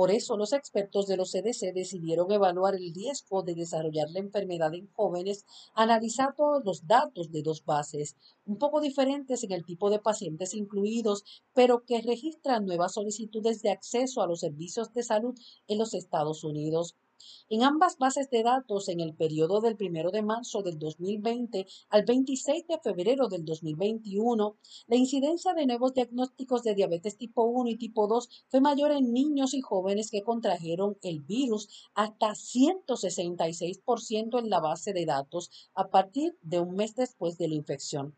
Por 0.01 0.11
eso 0.11 0.39
los 0.39 0.55
expertos 0.55 1.07
de 1.09 1.19
los 1.19 1.31
CDC 1.33 1.75
decidieron 1.75 2.33
evaluar 2.33 2.75
el 2.75 2.95
riesgo 2.95 3.43
de 3.43 3.55
desarrollar 3.55 4.09
la 4.11 4.21
enfermedad 4.21 4.73
en 4.73 4.87
jóvenes 4.95 5.45
analizando 5.75 6.63
los 6.65 6.87
datos 6.87 7.31
de 7.31 7.43
dos 7.43 7.67
bases, 7.67 8.17
un 8.47 8.57
poco 8.57 8.81
diferentes 8.81 9.45
en 9.45 9.53
el 9.53 9.63
tipo 9.63 9.91
de 9.91 9.99
pacientes 9.99 10.55
incluidos, 10.55 11.25
pero 11.53 11.85
que 11.85 12.01
registran 12.01 12.65
nuevas 12.65 12.95
solicitudes 12.95 13.61
de 13.61 13.73
acceso 13.73 14.23
a 14.23 14.27
los 14.27 14.41
servicios 14.41 14.91
de 14.95 15.03
salud 15.03 15.39
en 15.69 15.77
los 15.77 15.93
Estados 15.93 16.45
Unidos. 16.45 16.97
En 17.49 17.63
ambas 17.63 17.99
bases 17.99 18.31
de 18.31 18.43
datos, 18.43 18.89
en 18.89 19.01
el 19.01 19.15
periodo 19.15 19.61
del 19.61 19.77
1 19.79 20.11
de 20.11 20.23
marzo 20.23 20.63
del 20.63 20.79
2020 20.79 21.67
al 21.89 22.05
26 22.05 22.67
de 22.67 22.79
febrero 22.79 23.29
del 23.29 23.45
2021, 23.45 24.57
la 24.87 24.97
incidencia 24.97 25.55
de 25.55 25.67
nuevos 25.67 25.95
diagnósticos 25.95 26.63
de 26.63 26.75
diabetes 26.75 27.17
tipo 27.17 27.45
1 27.45 27.71
y 27.71 27.77
tipo 27.77 28.07
2 28.07 28.29
fue 28.49 28.61
mayor 28.61 28.93
en 28.93 29.13
niños 29.13 29.55
y 29.55 29.61
jóvenes 29.61 30.11
que 30.11 30.23
contrajeron 30.23 30.99
el 31.03 31.21
virus, 31.21 31.69
hasta 31.95 32.35
166% 32.35 34.39
en 34.39 34.51
la 34.51 34.61
base 34.61 34.93
de 34.93 35.07
datos 35.07 35.51
a 35.75 35.91
partir 35.91 36.37
de 36.43 36.61
un 36.61 36.77
mes 36.77 36.95
después 36.95 37.39
de 37.39 37.49
la 37.49 37.55
infección. 37.55 38.17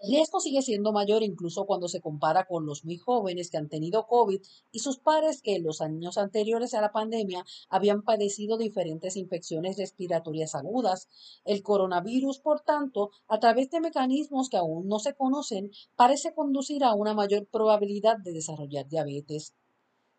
El 0.00 0.12
riesgo 0.12 0.38
sigue 0.38 0.62
siendo 0.62 0.92
mayor 0.92 1.24
incluso 1.24 1.66
cuando 1.66 1.88
se 1.88 2.00
compara 2.00 2.46
con 2.46 2.66
los 2.66 2.84
muy 2.84 2.98
jóvenes 2.98 3.50
que 3.50 3.56
han 3.56 3.68
tenido 3.68 4.06
COVID 4.06 4.40
y 4.70 4.78
sus 4.78 4.98
pares 4.98 5.42
que 5.42 5.56
en 5.56 5.64
los 5.64 5.80
años 5.80 6.18
anteriores 6.18 6.72
a 6.74 6.80
la 6.80 6.92
pandemia 6.92 7.44
habían 7.68 8.02
padecido 8.02 8.58
diferentes 8.58 9.16
infecciones 9.16 9.76
respiratorias 9.76 10.54
agudas. 10.54 11.08
El 11.44 11.64
coronavirus, 11.64 12.38
por 12.38 12.60
tanto, 12.60 13.10
a 13.26 13.40
través 13.40 13.70
de 13.70 13.80
mecanismos 13.80 14.48
que 14.48 14.56
aún 14.56 14.86
no 14.86 15.00
se 15.00 15.14
conocen, 15.14 15.72
parece 15.96 16.32
conducir 16.32 16.84
a 16.84 16.94
una 16.94 17.14
mayor 17.14 17.46
probabilidad 17.46 18.18
de 18.18 18.32
desarrollar 18.32 18.86
diabetes. 18.86 19.54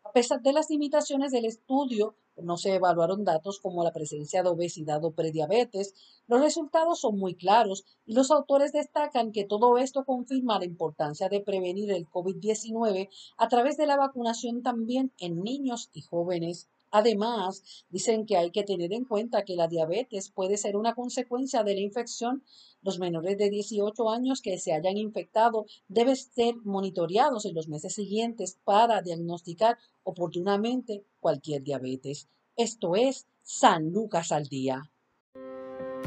A 0.04 0.12
pesar 0.12 0.42
de 0.42 0.52
las 0.52 0.68
limitaciones 0.68 1.30
del 1.32 1.46
estudio, 1.46 2.16
no 2.42 2.56
se 2.56 2.74
evaluaron 2.74 3.24
datos 3.24 3.60
como 3.60 3.84
la 3.84 3.92
presencia 3.92 4.42
de 4.42 4.48
obesidad 4.48 5.04
o 5.04 5.12
prediabetes, 5.12 5.94
los 6.26 6.40
resultados 6.40 7.00
son 7.00 7.18
muy 7.18 7.34
claros 7.34 7.84
y 8.06 8.14
los 8.14 8.30
autores 8.30 8.72
destacan 8.72 9.32
que 9.32 9.44
todo 9.44 9.78
esto 9.78 10.04
confirma 10.04 10.58
la 10.58 10.64
importancia 10.64 11.28
de 11.28 11.40
prevenir 11.40 11.90
el 11.90 12.08
COVID-19 12.08 13.08
a 13.36 13.48
través 13.48 13.76
de 13.76 13.86
la 13.86 13.96
vacunación 13.96 14.62
también 14.62 15.12
en 15.18 15.42
niños 15.42 15.90
y 15.92 16.02
jóvenes. 16.02 16.68
Además, 16.90 17.84
dicen 17.88 18.26
que 18.26 18.36
hay 18.36 18.50
que 18.50 18.64
tener 18.64 18.92
en 18.92 19.04
cuenta 19.04 19.44
que 19.44 19.56
la 19.56 19.68
diabetes 19.68 20.30
puede 20.30 20.56
ser 20.56 20.76
una 20.76 20.94
consecuencia 20.94 21.62
de 21.62 21.74
la 21.74 21.80
infección. 21.80 22.42
Los 22.82 22.98
menores 22.98 23.38
de 23.38 23.50
18 23.50 24.10
años 24.10 24.40
que 24.40 24.58
se 24.58 24.72
hayan 24.72 24.96
infectado 24.96 25.66
deben 25.88 26.16
ser 26.16 26.56
monitoreados 26.64 27.44
en 27.44 27.54
los 27.54 27.68
meses 27.68 27.94
siguientes 27.94 28.58
para 28.64 29.02
diagnosticar 29.02 29.78
oportunamente 30.02 31.04
cualquier 31.20 31.62
diabetes. 31.62 32.28
Esto 32.56 32.96
es 32.96 33.26
San 33.42 33.92
Lucas 33.92 34.32
al 34.32 34.46
Día. 34.46 34.82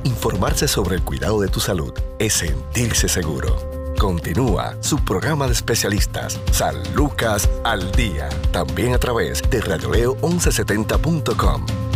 Informarse 0.04 0.68
sobre 0.68 0.96
el 0.96 1.04
cuidado 1.04 1.40
de 1.40 1.48
tu 1.48 1.62
salud 1.62 1.94
es 2.20 2.34
sentirse 2.34 3.08
seguro. 3.08 3.83
Continúa 4.04 4.76
su 4.82 4.98
programa 4.98 5.48
de 5.48 5.54
especialistas, 5.54 6.38
San 6.52 6.76
Lucas 6.94 7.50
al 7.64 7.90
Día, 7.94 8.28
también 8.52 8.94
a 8.94 8.98
través 8.98 9.42
de 9.50 9.62
radioleo1170.com. 9.62 11.93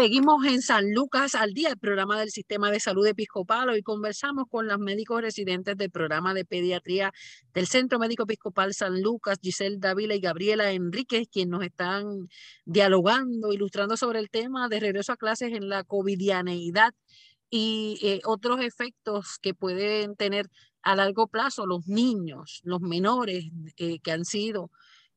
Seguimos 0.00 0.46
en 0.46 0.62
San 0.62 0.94
Lucas 0.94 1.34
al 1.34 1.52
día, 1.52 1.68
el 1.68 1.78
programa 1.78 2.18
del 2.18 2.30
Sistema 2.30 2.70
de 2.70 2.80
Salud 2.80 3.06
Episcopal. 3.06 3.68
Hoy 3.68 3.82
conversamos 3.82 4.46
con 4.48 4.66
los 4.66 4.78
médicos 4.78 5.20
residentes 5.20 5.76
del 5.76 5.90
programa 5.90 6.32
de 6.32 6.46
pediatría 6.46 7.12
del 7.52 7.66
Centro 7.66 7.98
Médico 7.98 8.22
Episcopal 8.22 8.72
San 8.72 9.02
Lucas, 9.02 9.38
Giselle 9.42 9.76
Dávila 9.78 10.14
y 10.14 10.20
Gabriela 10.20 10.72
Enríquez, 10.72 11.28
quienes 11.30 11.50
nos 11.50 11.64
están 11.64 12.30
dialogando, 12.64 13.52
ilustrando 13.52 13.98
sobre 13.98 14.20
el 14.20 14.30
tema 14.30 14.68
de 14.68 14.80
regreso 14.80 15.12
a 15.12 15.18
clases 15.18 15.52
en 15.52 15.68
la 15.68 15.84
covidianeidad 15.84 16.94
y 17.50 17.98
eh, 18.02 18.20
otros 18.24 18.62
efectos 18.62 19.36
que 19.42 19.52
pueden 19.52 20.16
tener 20.16 20.48
a 20.80 20.96
largo 20.96 21.26
plazo 21.26 21.66
los 21.66 21.86
niños, 21.86 22.62
los 22.64 22.80
menores 22.80 23.44
eh, 23.76 23.98
que 24.00 24.12
han 24.12 24.24
sido 24.24 24.70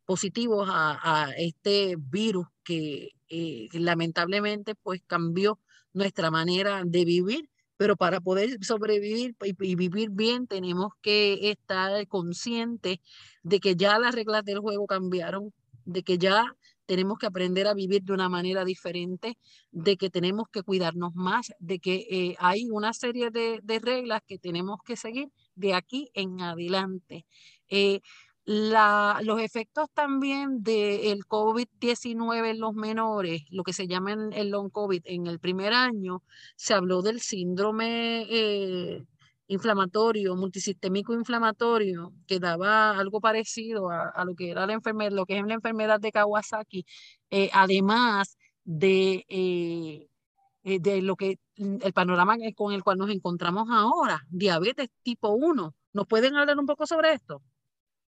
positivos 0.05 0.67
a, 0.71 1.31
este 1.37 1.95
virus 1.97 2.47
que 2.63 3.11
eh, 3.29 3.67
lamentablemente 3.73 4.75
pues 4.75 5.01
cambió 5.05 5.59
nuestra 5.93 6.31
manera 6.31 6.83
de 6.85 7.05
vivir, 7.05 7.49
pero 7.77 7.95
para 7.95 8.19
poder 8.21 8.63
sobrevivir 8.63 9.35
y, 9.43 9.75
vivir 9.75 10.09
bien 10.09 10.47
tenemos 10.47 10.93
que 11.01 11.49
estar 11.49 12.07
conscientes 12.07 12.99
de 13.43 13.59
que 13.59 13.75
ya 13.75 13.99
las 13.99 14.15
reglas 14.15 14.43
del 14.45 14.59
juego 14.59 14.87
cambiaron, 14.87 15.53
de 15.85 16.03
que 16.03 16.17
ya 16.17 16.55
tenemos 16.85 17.17
que 17.17 17.25
aprender 17.25 17.67
a 17.67 17.73
vivir 17.73 18.03
de 18.03 18.13
una 18.13 18.29
manera 18.29 18.65
diferente, 18.65 19.37
de 19.71 19.97
que 19.97 20.09
tenemos 20.09 20.47
que 20.51 20.63
cuidarnos 20.63 21.15
más, 21.15 21.53
de 21.59 21.79
que 21.79 22.07
eh, 22.09 22.35
hay 22.39 22.69
una 22.69 22.93
serie 22.93 23.31
de, 23.31 23.61
reglas 23.79 24.21
que 24.27 24.37
tenemos 24.37 24.79
que 24.85 24.95
seguir 24.95 25.29
de 25.55 25.73
aquí 25.73 26.09
en 26.13 26.41
adelante. 26.41 27.25
Eh, 27.69 28.01
la, 28.45 29.19
los 29.23 29.39
efectos 29.39 29.89
también 29.93 30.63
del 30.63 31.25
COVID-19 31.25 32.51
en 32.51 32.59
los 32.59 32.73
menores, 32.73 33.43
lo 33.49 33.63
que 33.63 33.73
se 33.73 33.87
llama 33.87 34.13
el 34.33 34.49
long 34.49 34.69
COVID, 34.69 35.01
en 35.05 35.27
el 35.27 35.39
primer 35.39 35.73
año 35.73 36.23
se 36.55 36.73
habló 36.73 37.01
del 37.01 37.21
síndrome 37.21 38.25
eh, 38.29 39.05
inflamatorio, 39.47 40.35
multisistémico 40.35 41.13
inflamatorio, 41.13 42.13
que 42.27 42.39
daba 42.39 42.91
algo 42.97 43.21
parecido 43.21 43.89
a, 43.89 44.23
lo 44.25 44.35
que 44.35 44.51
era 44.51 44.65
la 44.65 44.73
enfermedad, 44.73 45.11
lo 45.11 45.25
que 45.25 45.37
es 45.37 45.45
la 45.45 45.53
enfermedad 45.53 45.99
de 45.99 46.11
Kawasaki, 46.11 46.85
eh, 47.29 47.49
además 47.53 48.37
de, 48.63 49.25
eh, 49.29 50.07
eh, 50.63 50.79
de 50.79 51.01
lo 51.01 51.15
que 51.15 51.39
el 51.55 51.93
panorama 51.93 52.35
con 52.55 52.73
el 52.73 52.83
cual 52.83 52.97
nos 52.97 53.09
encontramos 53.09 53.69
ahora, 53.71 54.25
diabetes 54.29 54.89
tipo 55.03 55.29
1. 55.29 55.75
¿Nos 55.93 56.07
pueden 56.07 56.35
hablar 56.35 56.57
un 56.57 56.65
poco 56.65 56.87
sobre 56.87 57.13
esto? 57.13 57.41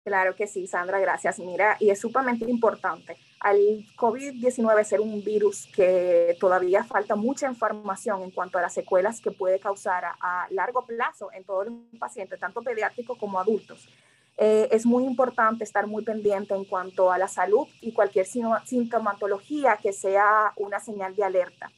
Claro 0.05 0.37
que 0.37 0.47
sí, 0.47 0.67
Sandra, 0.67 0.99
gracias. 0.99 1.39
Mira, 1.39 1.79
y 1.81 1.89
es 1.89 2.01
sumamente 2.01 2.45
importante. 2.51 3.17
Al 3.41 3.57
COVID-19 3.97 4.85
ser 4.85 5.01
un 5.01 5.25
virus 5.25 5.67
que 5.75 6.37
todavía 6.39 6.85
falta 6.85 7.17
mucha 7.17 7.49
información 7.49 8.23
en 8.23 8.31
cuanto 8.31 8.59
a 8.59 8.63
las 8.63 8.75
secuelas 8.75 9.23
que 9.23 9.31
puede 9.31 9.59
causar 9.59 10.05
a, 10.21 10.47
largo 10.51 10.85
plazo 10.85 11.33
en 11.33 11.45
todos 11.45 11.69
los 11.69 11.99
pacientes, 11.99 12.39
tanto 12.39 12.61
pediátricos 12.61 13.17
como 13.17 13.41
adultos. 13.41 13.89
Eh, 14.37 14.69
es 14.73 14.85
muy 14.85 15.05
importante 15.05 15.65
estar 15.65 15.87
muy 15.87 16.05
pendiente 16.05 16.55
en 16.55 16.67
cuanto 16.67 17.11
a 17.11 17.17
la 17.17 17.29
salud 17.29 17.67
y 17.81 17.93
cualquier 17.93 18.27
sintomatología 18.27 19.79
que 19.83 19.95
sea 19.95 20.53
una 20.57 20.81
señal 20.81 21.17
de 21.17 21.25
alerta. 21.25 21.71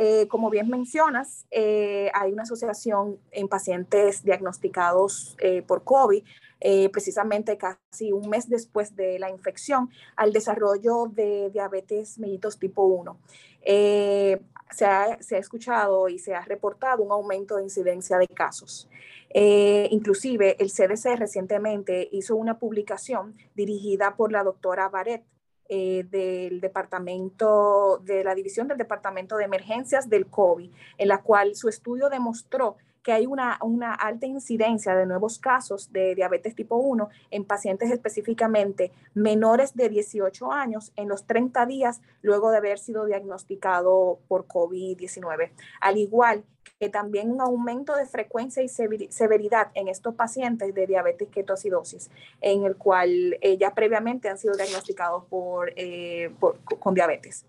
Eh, 0.00 0.28
como 0.28 0.48
bien 0.48 0.68
mencionas, 0.68 1.46
eh, 1.50 2.10
hay 2.14 2.32
una 2.32 2.44
asociación 2.44 3.18
en 3.32 3.48
pacientes 3.48 4.22
diagnosticados 4.22 5.36
por 5.66 5.82
COVID 5.82 6.22
eh, 6.60 6.88
precisamente 6.88 7.56
casi 7.56 8.10
un 8.10 8.28
mes 8.28 8.48
después 8.48 8.96
de 8.96 9.18
la 9.20 9.30
infección, 9.30 9.90
al 10.16 10.32
desarrollo 10.32 11.06
de 11.06 11.50
diabetes 11.50 12.18
mellitus 12.18 12.58
tipo 12.58 12.82
1. 12.84 13.16
Eh, 13.62 14.40
se, 14.70 14.84
ha, 14.84 15.18
escuchado 15.30 16.08
y 16.08 16.18
se 16.18 16.34
ha 16.34 16.44
reportado 16.44 17.02
un 17.02 17.12
aumento 17.12 17.56
de 17.56 17.62
incidencia 17.62 18.18
de 18.18 18.26
casos. 18.26 18.88
Eh, 19.30 19.88
inclusive 19.92 20.56
el 20.58 20.70
CDC 20.70 21.16
recientemente 21.16 22.08
hizo 22.10 22.34
una 22.34 22.58
publicación 22.58 23.36
dirigida 23.54 24.16
por 24.16 24.32
la 24.32 24.42
doctora 24.42 24.88
Barrett 24.88 25.22
del 25.68 26.60
departamento, 26.60 28.00
de 28.04 28.24
la 28.24 28.34
división 28.34 28.68
del 28.68 28.78
departamento 28.78 29.36
de 29.36 29.44
emergencias 29.44 30.08
del 30.08 30.26
COVID, 30.26 30.70
en 30.96 31.08
la 31.08 31.22
cual 31.22 31.54
su 31.54 31.68
estudio 31.68 32.08
demostró 32.08 32.76
que 33.08 33.14
hay 33.14 33.24
una, 33.24 33.58
una 33.62 33.94
alta 33.94 34.26
incidencia 34.26 34.94
de 34.94 35.06
nuevos 35.06 35.38
casos 35.38 35.90
de 35.94 36.14
diabetes 36.14 36.54
tipo 36.54 36.76
1 36.76 37.08
en 37.30 37.46
pacientes 37.46 37.90
específicamente 37.90 38.92
menores 39.14 39.74
de 39.74 39.88
18 39.88 40.52
años 40.52 40.92
en 40.94 41.08
los 41.08 41.24
30 41.24 41.64
días 41.64 42.02
luego 42.20 42.50
de 42.50 42.58
haber 42.58 42.78
sido 42.78 43.06
diagnosticado 43.06 44.18
por 44.28 44.46
COVID-19. 44.46 45.52
Al 45.80 45.96
igual 45.96 46.44
que 46.78 46.90
también 46.90 47.30
un 47.30 47.40
aumento 47.40 47.96
de 47.96 48.04
frecuencia 48.04 48.62
y 48.62 48.68
severidad 48.68 49.70
en 49.72 49.88
estos 49.88 50.14
pacientes 50.14 50.74
de 50.74 50.86
diabetes 50.86 51.28
ketoacidosis, 51.30 52.10
en 52.42 52.64
el 52.64 52.76
cual 52.76 53.38
eh, 53.40 53.56
ya 53.56 53.72
previamente 53.72 54.28
han 54.28 54.36
sido 54.36 54.54
diagnosticados 54.54 55.24
por, 55.30 55.72
eh, 55.76 56.30
con 56.78 56.92
diabetes. 56.92 57.46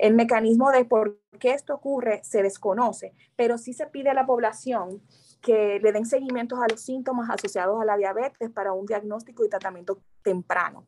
El 0.00 0.14
mecanismo 0.14 0.70
de 0.70 0.86
por 0.86 1.20
qué 1.38 1.50
esto 1.50 1.74
ocurre 1.74 2.22
se 2.24 2.42
desconoce, 2.42 3.12
pero 3.36 3.58
sí 3.58 3.74
se 3.74 3.86
pide 3.86 4.08
a 4.08 4.14
la 4.14 4.24
población 4.24 5.02
que 5.40 5.80
le 5.82 5.92
den 5.92 6.06
seguimiento 6.06 6.60
a 6.60 6.66
los 6.68 6.80
síntomas 6.80 7.30
asociados 7.30 7.80
a 7.80 7.84
la 7.84 7.96
diabetes 7.96 8.50
para 8.50 8.72
un 8.72 8.86
diagnóstico 8.86 9.44
y 9.44 9.48
tratamiento 9.48 9.98
temprano. 10.22 10.84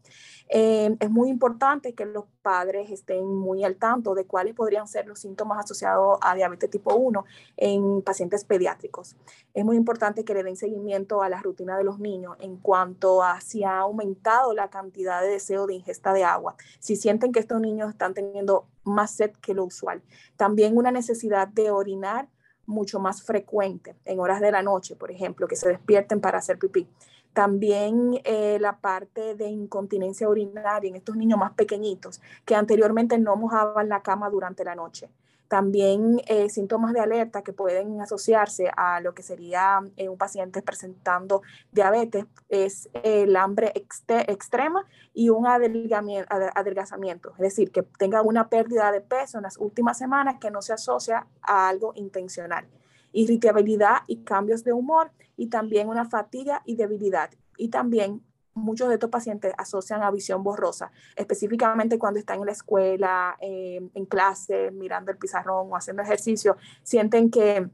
Eh, 0.48 0.94
es 1.00 1.10
muy 1.10 1.30
importante 1.30 1.94
que 1.94 2.04
los 2.04 2.24
padres 2.42 2.90
estén 2.90 3.24
muy 3.24 3.64
al 3.64 3.76
tanto 3.76 4.14
de 4.14 4.26
cuáles 4.26 4.54
podrían 4.54 4.86
ser 4.86 5.06
los 5.06 5.20
síntomas 5.20 5.64
asociados 5.64 6.18
a 6.20 6.34
diabetes 6.34 6.68
tipo 6.68 6.94
1 6.94 7.24
en 7.56 8.02
pacientes 8.02 8.44
pediátricos. 8.44 9.16
Es 9.54 9.64
muy 9.64 9.76
importante 9.76 10.24
que 10.24 10.34
le 10.34 10.42
den 10.42 10.56
seguimiento 10.56 11.22
a 11.22 11.28
la 11.28 11.40
rutina 11.40 11.78
de 11.78 11.84
los 11.84 11.98
niños 11.98 12.36
en 12.40 12.58
cuanto 12.58 13.22
a 13.22 13.40
si 13.40 13.64
ha 13.64 13.78
aumentado 13.78 14.52
la 14.52 14.68
cantidad 14.68 15.22
de 15.22 15.28
deseo 15.28 15.66
de 15.66 15.74
ingesta 15.74 16.12
de 16.12 16.24
agua, 16.24 16.56
si 16.78 16.96
sienten 16.96 17.32
que 17.32 17.40
estos 17.40 17.60
niños 17.60 17.90
están 17.90 18.12
teniendo 18.12 18.66
más 18.84 19.12
sed 19.12 19.30
que 19.40 19.54
lo 19.54 19.64
usual. 19.64 20.02
También 20.36 20.76
una 20.76 20.90
necesidad 20.90 21.48
de 21.48 21.70
orinar 21.70 22.28
mucho 22.66 23.00
más 23.00 23.22
frecuente 23.22 23.96
en 24.04 24.20
horas 24.20 24.40
de 24.40 24.52
la 24.52 24.62
noche, 24.62 24.96
por 24.96 25.10
ejemplo, 25.10 25.48
que 25.48 25.56
se 25.56 25.68
despierten 25.68 26.20
para 26.20 26.38
hacer 26.38 26.58
pipí. 26.58 26.88
También 27.32 28.20
eh, 28.24 28.58
la 28.60 28.78
parte 28.78 29.34
de 29.34 29.48
incontinencia 29.48 30.28
urinaria 30.28 30.88
en 30.88 30.96
estos 30.96 31.16
niños 31.16 31.38
más 31.38 31.52
pequeñitos 31.52 32.20
que 32.44 32.54
anteriormente 32.54 33.18
no 33.18 33.36
mojaban 33.36 33.88
la 33.88 34.02
cama 34.02 34.28
durante 34.28 34.64
la 34.64 34.74
noche. 34.74 35.08
También 35.52 36.22
eh, 36.28 36.48
síntomas 36.48 36.94
de 36.94 37.00
alerta 37.00 37.42
que 37.42 37.52
pueden 37.52 38.00
asociarse 38.00 38.70
a 38.74 39.02
lo 39.02 39.12
que 39.12 39.22
sería 39.22 39.80
eh, 39.98 40.08
un 40.08 40.16
paciente 40.16 40.62
presentando 40.62 41.42
diabetes 41.72 42.24
es 42.48 42.88
el 43.02 43.36
hambre 43.36 43.70
extrema 43.74 44.86
y 45.12 45.28
un 45.28 45.46
adelgazamiento, 45.46 47.32
es 47.32 47.38
decir, 47.38 47.70
que 47.70 47.82
tenga 47.82 48.22
una 48.22 48.48
pérdida 48.48 48.90
de 48.92 49.02
peso 49.02 49.36
en 49.36 49.42
las 49.42 49.58
últimas 49.58 49.98
semanas 49.98 50.36
que 50.40 50.50
no 50.50 50.62
se 50.62 50.72
asocia 50.72 51.26
a 51.42 51.68
algo 51.68 51.92
intencional. 51.96 52.66
Irritabilidad 53.12 54.04
y 54.06 54.24
cambios 54.24 54.64
de 54.64 54.72
humor 54.72 55.10
y 55.36 55.48
también 55.48 55.90
una 55.90 56.06
fatiga 56.06 56.62
y 56.64 56.76
debilidad. 56.76 57.28
Y 57.58 57.68
también 57.68 58.22
muchos 58.54 58.88
de 58.88 58.94
estos 58.94 59.10
pacientes 59.10 59.52
asocian 59.56 60.02
a 60.02 60.10
visión 60.10 60.42
borrosa, 60.42 60.92
específicamente 61.16 61.98
cuando 61.98 62.18
están 62.18 62.40
en 62.40 62.46
la 62.46 62.52
escuela, 62.52 63.36
eh, 63.40 63.80
en 63.94 64.06
clase, 64.06 64.70
mirando 64.70 65.10
el 65.10 65.18
pizarrón 65.18 65.68
o 65.70 65.76
haciendo 65.76 66.02
ejercicio, 66.02 66.56
sienten 66.82 67.30
que 67.30 67.68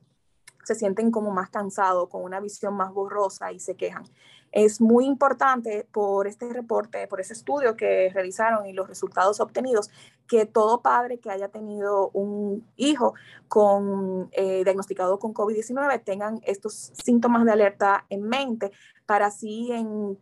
se 0.68 0.74
sienten 0.74 1.10
como 1.10 1.30
más 1.30 1.48
cansados, 1.48 2.08
con 2.10 2.22
una 2.22 2.40
visión 2.40 2.74
más 2.74 2.92
borrosa 2.92 3.52
y 3.52 3.58
se 3.58 3.74
quejan. 3.74 4.04
Es 4.52 4.80
muy 4.80 5.06
importante 5.06 5.86
por 5.92 6.26
este 6.26 6.52
reporte, 6.52 7.06
por 7.06 7.20
ese 7.20 7.32
estudio 7.32 7.74
que 7.76 8.10
realizaron 8.12 8.66
y 8.66 8.72
los 8.74 8.86
resultados 8.86 9.40
obtenidos, 9.40 9.90
que 10.26 10.44
todo 10.44 10.82
padre 10.82 11.18
que 11.18 11.30
haya 11.30 11.48
tenido 11.48 12.10
un 12.10 12.66
hijo 12.76 13.14
con, 13.48 14.28
eh, 14.32 14.62
diagnosticado 14.64 15.18
con 15.18 15.32
COVID-19 15.32 16.04
tengan 16.04 16.40
estos 16.44 16.92
síntomas 17.02 17.44
de 17.46 17.52
alerta 17.52 18.04
en 18.10 18.22
mente 18.22 18.70
para 19.06 19.26
así 19.26 19.72
en 19.72 20.18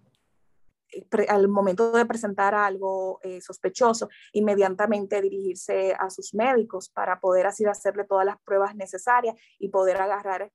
al 1.28 1.48
momento 1.48 1.92
de 1.92 2.06
presentar 2.06 2.54
algo 2.54 3.18
eh, 3.22 3.40
sospechoso, 3.40 4.08
inmediatamente 4.32 5.20
dirigirse 5.20 5.94
a 5.98 6.10
sus 6.10 6.34
médicos 6.34 6.88
para 6.88 7.20
poder 7.20 7.46
así 7.46 7.64
hacerle 7.64 8.04
todas 8.04 8.24
las 8.24 8.40
pruebas 8.42 8.74
necesarias 8.74 9.36
y 9.58 9.68
poder 9.68 10.00
agarrar, 10.00 10.52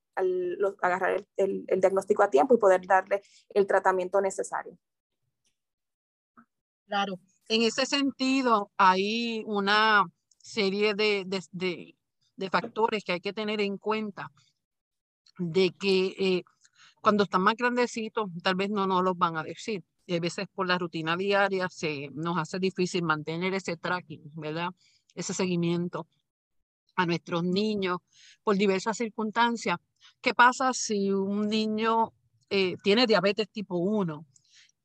agarrar 0.80 1.24
el, 1.36 1.64
diagnóstico 1.66 2.22
a 2.22 2.30
tiempo 2.30 2.54
y 2.54 2.58
poder 2.58 2.86
darle 2.86 3.22
el 3.50 3.66
tratamiento 3.66 4.20
necesario. 4.20 4.76
Claro, 6.86 7.18
en 7.48 7.62
ese 7.62 7.86
sentido 7.86 8.70
hay 8.76 9.44
una 9.46 10.04
serie 10.38 10.94
de, 10.94 11.24
de, 11.26 12.50
factores 12.50 13.04
que 13.04 13.12
hay 13.12 13.20
que 13.20 13.32
tener 13.32 13.60
en 13.60 13.78
cuenta 13.78 14.30
de 15.38 15.70
que 15.70 16.06
eh, 16.18 16.42
cuando 17.00 17.24
están 17.24 17.42
más 17.42 17.54
grandecitos 17.54 18.28
tal 18.42 18.56
vez 18.56 18.68
no 18.68 18.86
nos 18.86 19.02
los 19.04 19.16
van 19.16 19.36
a 19.36 19.44
decir 19.44 19.84
a 20.08 20.20
veces 20.20 20.46
por 20.52 20.66
la 20.66 20.78
rutina 20.78 21.16
diaria 21.16 21.68
se 21.68 22.10
nos 22.12 22.38
hace 22.38 22.58
difícil 22.58 23.02
mantener 23.02 23.54
ese 23.54 23.76
tracking, 23.76 24.22
¿verdad? 24.34 24.70
Ese 25.14 25.34
seguimiento 25.34 26.06
a 26.96 27.06
nuestros 27.06 27.44
niños 27.44 27.98
por 28.42 28.56
diversas 28.56 28.96
circunstancias. 28.96 29.78
¿Qué 30.20 30.34
pasa 30.34 30.72
si 30.72 31.10
un 31.10 31.48
niño 31.48 32.12
eh, 32.50 32.76
tiene 32.82 33.06
diabetes 33.06 33.48
tipo 33.50 33.76
1 33.76 34.26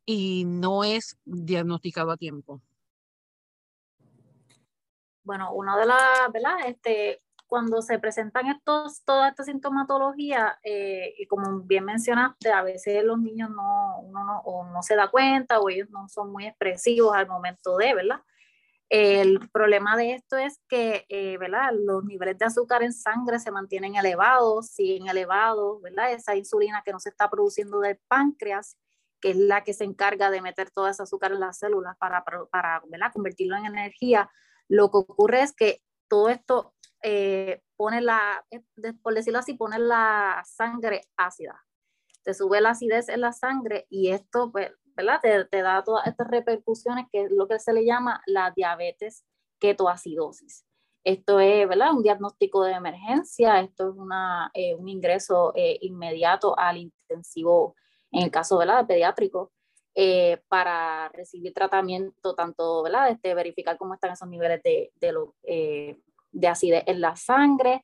y 0.06 0.46
no 0.46 0.84
es 0.84 1.18
diagnosticado 1.26 2.12
a 2.12 2.18
tiempo? 2.18 2.62
Bueno, 5.24 5.52
uno 5.54 5.78
de 5.78 5.86
las, 5.86 6.32
¿verdad? 6.32 6.60
Este, 6.66 7.22
cuando 7.48 7.82
se 7.82 7.98
presentan 8.00 8.48
estos, 8.48 9.04
toda 9.04 9.30
esta 9.30 9.44
sintomatología, 9.44 10.60
eh, 10.64 11.14
y 11.18 11.26
como 11.28 11.62
bien 11.62 11.86
mencionaste, 11.86 12.52
a 12.52 12.62
veces 12.62 13.04
los 13.04 13.20
niños 13.20 13.50
no, 13.50 14.00
uno 14.02 14.24
no, 14.26 14.40
o 14.42 14.66
no 14.66 14.84
se 14.84 14.96
da 14.96 15.10
cuenta 15.10 15.60
o 15.60 15.70
ellos 15.70 15.90
no 15.90 16.08
son 16.10 16.32
muy 16.32 16.46
expresivos 16.46 17.16
al 17.16 17.28
momento 17.28 17.78
de, 17.78 17.96
¿verdad? 17.96 18.20
El 18.90 19.50
problema 19.50 19.98
de 19.98 20.14
esto 20.14 20.38
es 20.38 20.62
que, 20.70 21.06
eh, 21.10 21.38
¿verdad? 21.38 21.72
Los 21.74 22.06
niveles 22.06 22.38
de 22.38 22.46
azúcar 22.46 22.84
en 22.84 22.94
sangre 22.94 23.40
se 23.40 23.52
mantienen 23.52 23.96
elevados, 23.96 24.68
siguen 24.68 25.08
elevados, 25.08 25.82
¿verdad? 25.82 26.12
Esa 26.14 26.36
insulina 26.36 26.84
que 26.86 26.94
no 26.94 27.00
se 27.00 27.10
está 27.10 27.30
produciendo 27.30 27.80
del 27.82 28.00
páncreas, 28.08 28.78
que 29.20 29.32
es 29.32 29.38
la 29.38 29.64
que 29.64 29.74
se 29.74 29.84
encarga 29.84 30.30
de 30.30 30.42
meter 30.42 30.72
toda 30.72 30.92
esa 30.92 31.04
azúcar 31.04 31.34
en 31.34 31.42
las 31.42 31.58
células 31.60 31.98
para, 31.98 32.24
para 32.24 32.82
¿verdad? 32.88 33.12
convertirlo 33.12 33.58
en 33.58 33.66
energía. 33.66 34.30
Lo 34.70 34.90
que 34.90 34.98
ocurre 34.98 35.42
es 35.42 35.54
que 35.54 35.82
todo 36.08 36.30
esto 36.30 36.74
eh, 37.04 37.62
pone 37.76 38.02
la, 38.02 38.46
eh, 38.52 38.62
por 39.02 39.14
decirlo 39.14 39.40
así, 39.40 39.54
pone 39.54 39.80
la 39.80 40.44
sangre 40.46 41.02
ácida. 41.16 41.64
Te 42.24 42.34
sube 42.34 42.60
la 42.62 42.72
acidez 42.72 43.10
en 43.10 43.22
la 43.22 43.32
sangre 43.32 43.86
y 43.90 44.10
esto, 44.12 44.52
pues, 44.52 44.72
¿verdad? 44.96 45.22
Te, 45.22 45.62
da 45.62 45.84
todas 45.84 46.08
estas 46.08 46.28
repercusiones 46.28 47.06
que 47.12 47.24
es 47.24 47.32
lo 47.32 47.48
que 47.48 47.60
se 47.60 47.72
le 47.72 47.86
llama 47.86 48.22
la 48.26 48.52
diabetes 48.52 49.24
ketoacidosis. 49.60 50.66
Esto 51.04 51.40
es 51.40 51.70
¿verdad? 51.70 51.94
un 51.94 52.04
diagnóstico 52.04 52.64
de 52.64 52.74
emergencia, 52.74 53.62
esto 53.62 53.92
es 53.92 53.96
una, 53.96 54.52
eh, 54.54 54.76
un 54.76 54.90
ingreso 54.90 55.54
eh, 55.56 55.78
inmediato 55.82 56.58
al 56.58 56.78
intensivo, 56.78 57.76
en 58.12 58.24
el 58.24 58.32
caso 58.32 58.58
¿verdad? 58.58 58.86
pediátrico, 58.86 59.52
eh, 59.96 60.42
para 60.48 61.10
recibir 61.10 61.54
tratamiento, 61.54 62.36
tanto 62.36 62.84
¿verdad? 62.84 63.10
Este, 63.10 63.34
verificar 63.34 63.78
cómo 63.78 63.94
están 63.94 64.12
esos 64.12 64.28
niveles 64.28 64.62
de, 64.64 64.92
de, 64.96 65.12
lo, 65.12 65.36
de 66.38 66.48
acidez 66.48 66.84
en 66.88 67.02
la 67.02 67.16
sangre, 67.16 67.84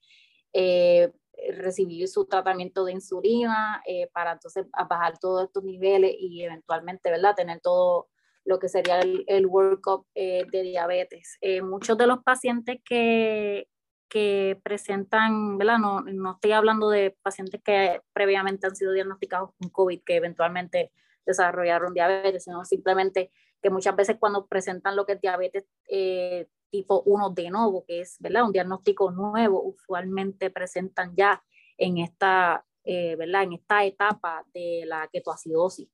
recibir 1.57 2.07
su 2.07 2.25
tratamiento 2.25 2.85
de 2.85 2.91
insulina 2.93 3.81
para 4.13 4.33
entonces 4.33 4.65
bajar 4.89 5.17
todos 5.19 5.45
estos 5.45 5.63
niveles 5.63 6.15
y 6.19 6.43
eventualmente 6.43 7.09
¿verdad? 7.09 7.35
tener 7.35 7.59
todo 7.59 8.07
lo 8.45 8.59
que 8.59 8.69
sería 8.69 8.99
el, 8.99 9.23
el 9.27 9.45
workup 9.45 10.05
eh, 10.15 10.45
de 10.51 10.63
diabetes. 10.63 11.37
Eh, 11.41 11.61
muchos 11.61 11.97
de 11.97 12.07
los 12.07 12.23
pacientes 12.23 12.79
que, 12.83 13.67
que 14.09 14.59
presentan, 14.63 15.57
¿verdad? 15.57 15.77
No, 15.79 16.01
no 16.01 16.33
estoy 16.33 16.51
hablando 16.51 16.89
de 16.89 17.15
pacientes 17.21 17.61
que 17.63 18.01
previamente 18.11 18.67
han 18.67 18.75
sido 18.75 18.91
diagnosticados 18.91 19.51
con 19.57 19.69
COVID, 19.69 20.01
que 20.05 20.15
eventualmente 20.15 20.91
desarrollaron 21.25 21.93
diabetes, 21.93 22.43
sino 22.43 22.65
simplemente 22.65 23.31
que 23.61 23.69
muchas 23.69 23.95
veces 23.95 24.17
cuando 24.19 24.45
presentan 24.45 24.95
lo 24.95 25.05
que 25.05 25.13
es 25.13 25.21
diabetes 25.21 25.65
eh, 25.89 26.47
tipo 26.73 27.03
1 27.05 27.29
de 27.29 27.51
nuevo, 27.51 27.85
que 27.85 28.01
es 28.01 28.17
¿verdad? 28.19 28.45
un 28.45 28.51
diagnóstico 28.51 29.11
nuevo, 29.11 29.61
usualmente 29.61 30.49
presentan 30.49 31.15
ya 31.15 31.43
en 31.77 31.99
esta, 31.99 32.65
¿verdad? 32.83 33.43
en 33.43 33.53
esta 33.53 33.85
etapa 33.85 34.43
de 34.53 34.83
la 34.87 35.07
ketoacidosis 35.07 35.87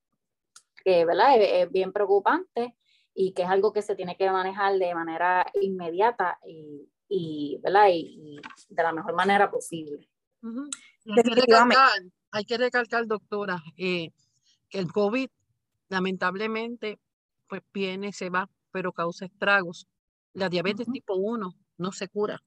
que 0.83 1.05
¿verdad? 1.05 1.41
Es, 1.41 1.71
bien 1.71 1.91
preocupante 1.91 2.75
y 3.13 3.33
que 3.33 3.43
es 3.43 3.49
algo 3.49 3.73
que 3.73 3.81
se 3.81 3.95
tiene 3.95 4.15
que 4.15 4.29
manejar 4.31 4.77
de 4.77 4.95
manera 4.95 5.45
inmediata 5.61 6.39
y, 6.47 6.89
y 7.07 7.59
¿verdad? 7.61 7.87
Y, 7.91 8.39
de 8.69 8.83
la 8.83 8.93
mejor 8.93 9.13
manera 9.13 9.49
posible. 9.51 10.09
hay, 10.41 11.23
que 11.23 11.35
recalcar, 11.35 11.89
hay, 12.31 12.45
que 12.45 12.57
recalcar, 12.57 13.07
doctora, 13.07 13.61
eh, 13.77 14.11
que 14.69 14.79
el 14.79 14.91
COVID 14.91 15.29
lamentablemente 15.89 16.99
pues 17.47 17.61
viene, 17.73 18.13
se 18.13 18.29
va, 18.29 18.49
pero 18.71 18.93
causa 18.93 19.25
estragos. 19.25 19.87
La 20.33 20.49
diabetes 20.49 20.87
tipo 20.91 21.15
1 21.15 21.53
no 21.77 21.91
se 21.91 22.07
cura. 22.07 22.41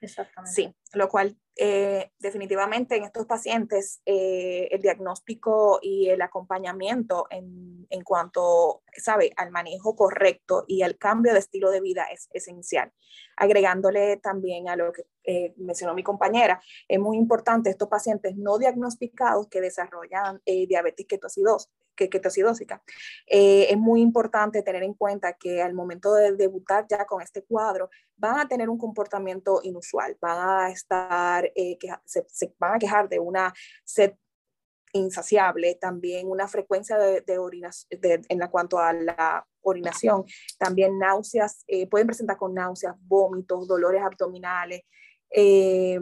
Exactamente. 0.00 0.54
Sí, 0.54 0.74
lo 0.94 1.08
cual 1.08 1.36
eh, 1.56 2.12
definitivamente 2.18 2.96
en 2.96 3.04
estos 3.04 3.26
pacientes 3.26 4.00
eh, 4.06 4.68
el 4.70 4.80
diagnóstico 4.80 5.80
y 5.82 6.08
el 6.08 6.22
acompañamiento 6.22 7.26
en, 7.30 7.86
en, 7.90 8.04
cuanto, 8.04 8.82
sabe, 8.96 9.32
al 9.36 9.50
manejo 9.50 9.96
correcto 9.96 10.64
y 10.68 10.82
al 10.82 10.96
cambio 10.98 11.32
de 11.32 11.40
estilo 11.40 11.70
de 11.70 11.80
vida 11.80 12.04
es 12.12 12.28
esencial. 12.32 12.92
Agregándole 13.36 14.18
también 14.18 14.68
a 14.68 14.76
lo 14.76 14.92
que 14.92 15.02
eh, 15.24 15.54
mencionó 15.56 15.94
mi 15.94 16.04
compañera, 16.04 16.62
es 16.86 17.00
muy 17.00 17.16
importante 17.16 17.70
estos 17.70 17.88
pacientes 17.88 18.36
no 18.36 18.58
diagnosticados 18.58 19.48
que 19.48 19.60
desarrollan 19.60 20.40
diabetes 20.46 21.06
ketoacidosis 22.06 22.66
ketoacidósica. 22.68 22.82
es 23.26 23.76
muy 23.76 24.00
importante 24.00 24.62
tener 24.62 24.82
en 24.82 24.94
cuenta 24.94 25.32
que 25.32 25.62
al 25.62 25.74
momento 25.74 26.14
de 26.14 26.32
debutar 26.32 26.86
ya 26.88 27.04
con 27.04 27.22
este 27.22 27.42
cuadro, 27.42 27.90
van 28.18 28.40
a 28.40 28.48
tener 28.48 28.68
un 28.68 28.78
comportamiento 28.78 29.60
inusual, 29.62 30.16
van 30.20 30.38
a 30.38 30.70
estar 30.70 31.50
eh, 31.54 31.78
que 31.78 31.88
se, 32.04 32.54
van 32.58 32.74
a 32.74 32.78
quejar 32.78 33.08
de 33.08 33.18
una 33.18 33.54
sed 33.84 34.14
insaciable, 34.92 35.74
también 35.74 36.28
una 36.28 36.48
frecuencia 36.48 36.96
de, 36.98 37.20
de 37.20 38.22
en 38.28 38.38
la 38.38 38.50
cuanto 38.50 38.78
a 38.78 38.92
la 38.92 39.46
orinación, 39.60 40.24
también 40.58 40.98
náuseas, 40.98 41.62
eh, 41.66 41.86
pueden 41.86 42.06
presentar 42.06 42.36
con 42.36 42.54
náuseas, 42.54 42.96
vómitos, 43.00 43.68
dolores 43.68 44.02
abdominales 44.02 44.82
eh, 45.30 46.00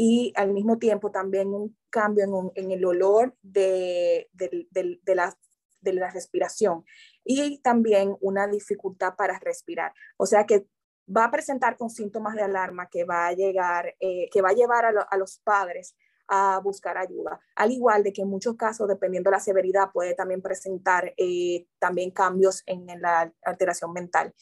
y 0.00 0.32
al 0.36 0.52
mismo 0.52 0.78
tiempo 0.78 1.10
también 1.10 1.48
un 1.48 1.76
cambio 1.90 2.22
en, 2.54 2.64
en 2.64 2.70
el 2.70 2.84
olor 2.84 3.34
de, 3.42 4.30
de, 4.32 4.68
de, 4.70 5.14
la, 5.16 5.36
de 5.80 5.92
la 5.92 6.08
respiración 6.08 6.84
y 7.24 7.58
también 7.62 8.16
una 8.20 8.46
dificultad 8.46 9.16
para 9.16 9.40
respirar. 9.40 9.92
O 10.16 10.24
sea 10.24 10.46
que 10.46 10.68
va 11.14 11.24
a 11.24 11.30
presentar 11.32 11.76
con 11.76 11.90
síntomas 11.90 12.36
de 12.36 12.42
alarma 12.42 12.88
que 12.88 13.02
va 13.02 13.26
a 13.26 13.32
llegar, 13.32 13.96
eh, 13.98 14.28
que 14.30 14.40
va 14.40 14.50
a 14.50 14.54
llevar 14.54 14.84
a, 14.84 15.16
los 15.16 15.40
padres 15.40 15.96
a 16.28 16.60
buscar 16.62 16.96
ayuda. 16.96 17.40
Al 17.56 17.72
igual 17.72 18.04
de 18.04 18.12
que 18.12 18.22
en 18.22 18.28
muchos 18.28 18.54
casos, 18.54 18.86
dependiendo 18.86 19.30
de 19.30 19.36
la 19.36 19.40
severidad, 19.40 19.90
puede 19.92 20.14
también 20.14 20.42
presentar 20.42 21.12
eh, 21.16 21.66
también 21.80 22.12
cambios 22.12 22.62
en, 22.66 22.86
la 23.00 23.32
alteración 23.42 23.92
mental. 23.92 24.32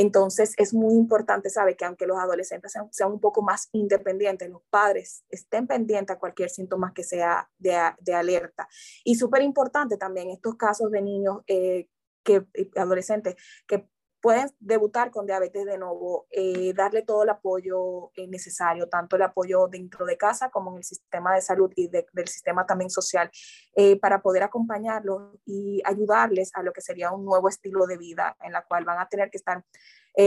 Entonces, 0.00 0.54
es 0.58 0.74
muy 0.74 0.94
importante, 0.94 1.50
sabe, 1.50 1.76
que 1.76 1.84
aunque 1.84 2.06
los 2.06 2.18
adolescentes 2.18 2.72
sean, 2.92 3.12
un 3.12 3.18
poco 3.18 3.42
más 3.42 3.68
independientes, 3.72 4.48
los 4.48 4.62
padres 4.70 5.24
estén 5.28 5.66
pendientes 5.66 6.14
a 6.14 6.20
cualquier 6.20 6.50
síntoma 6.50 6.94
que 6.94 7.02
sea 7.02 7.50
de, 7.58 8.14
alerta. 8.14 8.68
Y 9.02 9.16
súper 9.16 9.42
importante 9.42 9.96
también 9.96 10.30
estos 10.30 10.54
casos 10.54 10.92
de 10.92 11.02
niños 11.02 11.38
eh, 11.48 11.88
que 12.22 12.46
adolescentes 12.76 13.34
que 13.66 13.88
pueden 14.20 14.50
debutar 14.58 15.10
con 15.10 15.26
diabetes 15.26 15.64
de 15.64 15.78
nuevo, 15.78 16.26
eh, 16.30 16.72
darle 16.74 17.02
todo 17.02 17.22
el 17.22 17.30
apoyo 17.30 18.10
eh, 18.16 18.26
necesario, 18.26 18.88
tanto 18.88 19.16
el 19.16 19.22
apoyo 19.22 19.68
dentro 19.68 20.06
de 20.06 20.16
casa 20.16 20.50
como 20.50 20.72
en 20.72 20.78
el 20.78 20.84
sistema 20.84 21.34
de 21.34 21.40
salud 21.40 21.72
y 21.76 21.88
del 21.88 22.28
sistema 22.28 22.66
también 22.66 22.90
social, 22.90 23.30
eh, 23.76 23.98
para 23.98 24.20
poder 24.20 24.42
acompañarlos 24.42 25.38
y 25.44 25.80
ayudarles 25.84 26.50
a 26.54 26.62
lo 26.62 26.72
que 26.72 26.80
sería 26.80 27.12
un 27.12 27.24
nuevo 27.24 27.48
estilo 27.48 27.86
de 27.86 27.96
vida 27.96 28.36
en 28.42 28.52
la 28.52 28.64
cual 28.64 28.84
van 28.84 28.98
a 28.98 29.08
tener 29.08 29.30
que 29.30 29.38
estar 29.38 29.64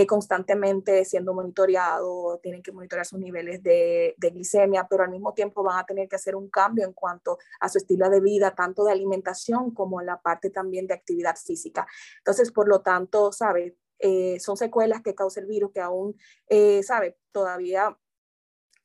constantemente 0.08 1.04
siendo 1.04 1.34
monitoreados, 1.34 2.40
tienen 2.42 2.64
que 2.64 2.72
monitorear 2.72 3.06
sus 3.06 3.20
niveles 3.20 3.62
de, 3.62 4.16
de, 4.18 4.30
glicemia, 4.30 4.88
pero 4.90 5.04
al 5.04 5.10
mismo 5.10 5.34
tiempo 5.34 5.64
van 5.64 5.80
a 5.80 5.86
tener 5.86 6.08
que 6.08 6.16
hacer 6.16 6.34
un 6.34 6.50
cambio 6.50 6.86
en 6.86 6.94
cuanto 6.94 7.38
a 7.60 7.68
su 7.68 7.78
estilo 7.78 8.10
de 8.10 8.22
vida, 8.22 8.56
tanto 8.56 8.86
de 8.86 8.94
alimentación 8.94 9.72
como 9.72 10.00
en 10.00 10.08
la 10.08 10.22
parte 10.22 10.50
también 10.50 10.88
de 10.88 10.94
actividad 10.94 11.36
física. 11.36 11.86
Entonces, 12.20 12.54
por 12.54 12.70
lo 12.70 12.80
tanto, 12.80 13.34
¿sabe? 13.34 13.76
Eh, 14.04 14.40
son 14.40 14.58
secuelas 14.58 15.04
que 15.04 15.14
causa 15.14 15.40
el 15.40 15.46
virus 15.46 15.72
que 15.72 15.80
aún, 15.80 16.18
eh, 16.50 16.82
sabe, 16.82 17.20
todavía 17.32 17.96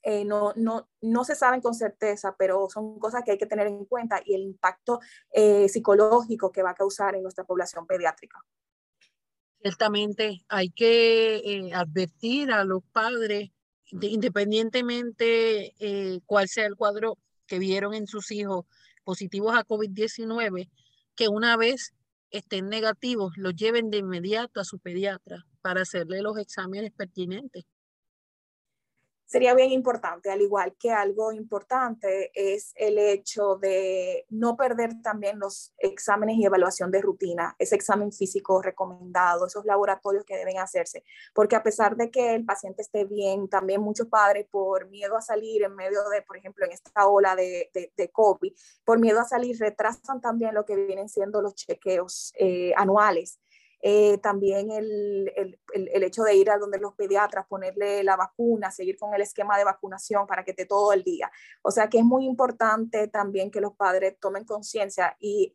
eh, 0.02 0.26
no, 0.26 0.52
no, 0.56 0.90
no 1.00 1.24
se 1.24 1.34
saben 1.34 1.62
con 1.62 1.74
certeza, 1.74 2.36
pero 2.38 2.68
son 2.68 2.98
cosas 2.98 3.22
que 3.24 3.30
hay 3.30 3.38
que 3.38 3.46
tener 3.46 3.66
en 3.66 3.86
cuenta 3.86 4.20
y 4.24 4.34
el 4.34 4.42
impacto 4.42 5.00
psicológico 5.68 6.52
que 6.52 6.62
va 6.62 6.70
a 6.70 6.74
causar 6.74 7.14
en 7.14 7.22
nuestra 7.22 7.44
población 7.44 7.86
pediátrica. 7.86 8.38
Ciertamente 9.60 10.44
hay 10.48 10.70
que 10.70 11.70
advertir 11.74 12.52
a 12.52 12.62
los 12.62 12.84
padres, 12.92 13.50
independientemente 13.90 15.74
cuál 16.26 16.46
sea 16.48 16.66
el 16.66 16.76
cuadro 16.76 17.18
que 17.46 17.58
vieron 17.58 17.94
en 17.94 18.06
sus 18.06 18.30
hijos 18.30 18.66
positivos 19.02 19.56
a 19.56 19.64
COVID-19, 19.64 20.70
que 21.16 21.28
una 21.28 21.56
vez 21.56 21.94
estén 22.30 22.68
negativos, 22.68 23.36
los 23.36 23.54
lleven 23.54 23.90
de 23.90 23.98
inmediato 23.98 24.60
a 24.60 24.64
su 24.64 24.78
pediatra 24.78 25.46
para 25.62 25.82
hacerle 25.82 26.22
los 26.22 26.38
exámenes 26.38 26.92
pertinentes 26.92 27.64
sería 29.26 29.54
bien 29.54 29.72
importante, 29.72 30.30
al 30.30 30.40
igual 30.40 30.76
que 30.78 30.92
algo 30.92 31.32
importante 31.32 32.30
es 32.34 32.72
el 32.76 32.98
hecho 32.98 33.56
de 33.56 34.24
no 34.30 34.56
perder 34.56 35.02
también 35.02 35.38
los 35.38 35.74
exámenes 35.78 36.36
y 36.36 36.44
evaluación 36.44 36.90
de 36.92 37.02
rutina, 37.02 37.54
ese 37.58 37.74
examen 37.74 38.12
físico 38.12 38.62
recomendado, 38.62 39.46
esos 39.46 39.64
laboratorios 39.64 40.24
que 40.24 40.36
deben 40.36 40.58
hacerse, 40.58 41.04
porque 41.34 41.56
a 41.56 41.62
pesar 41.62 41.96
de 41.96 42.10
que 42.10 42.34
el 42.34 42.44
paciente 42.44 42.82
esté 42.82 43.04
bien, 43.04 43.48
también 43.48 43.80
muchos 43.80 44.06
padres 44.06 44.46
por 44.48 44.88
miedo 44.88 45.16
a 45.16 45.22
salir 45.22 45.64
en 45.64 45.74
medio 45.74 46.08
de, 46.08 46.22
por 46.22 46.36
ejemplo, 46.36 46.64
en 46.64 46.72
esta 46.72 47.06
ola 47.08 47.34
de, 47.34 47.70
de, 47.72 48.10
COVID, 48.10 48.52
por 48.84 49.00
miedo 49.00 49.20
a 49.20 49.24
salir, 49.24 49.58
retrasan 49.58 50.20
también 50.20 50.54
lo 50.54 50.64
que 50.64 50.76
vienen 50.76 51.08
siendo 51.08 51.42
los 51.42 51.54
chequeos 51.54 52.32
eh, 52.38 52.72
anuales 52.76 53.40
eh, 53.82 54.18
también 54.18 54.70
el, 54.70 55.32
el, 55.36 55.58
el, 55.74 56.02
hecho 56.02 56.22
de 56.22 56.34
ir 56.34 56.50
a 56.50 56.58
donde 56.58 56.78
los 56.78 56.94
pediatras, 56.94 57.46
ponerle 57.46 58.02
la 58.02 58.16
vacuna, 58.16 58.70
seguir 58.70 58.98
con 58.98 59.14
el 59.14 59.22
esquema 59.22 59.58
de 59.58 59.64
vacunación 59.64 60.26
para 60.26 60.44
que 60.44 60.52
esté 60.52 60.66
todo 60.66 60.92
el 60.92 61.04
día. 61.04 61.30
O 61.62 61.70
sea 61.70 61.88
que 61.88 61.98
es 61.98 62.04
muy 62.04 62.24
importante 62.24 63.08
también 63.08 63.50
que 63.50 63.60
los 63.60 63.74
padres 63.76 64.18
tomen 64.18 64.44
conciencia 64.44 65.16
y 65.20 65.54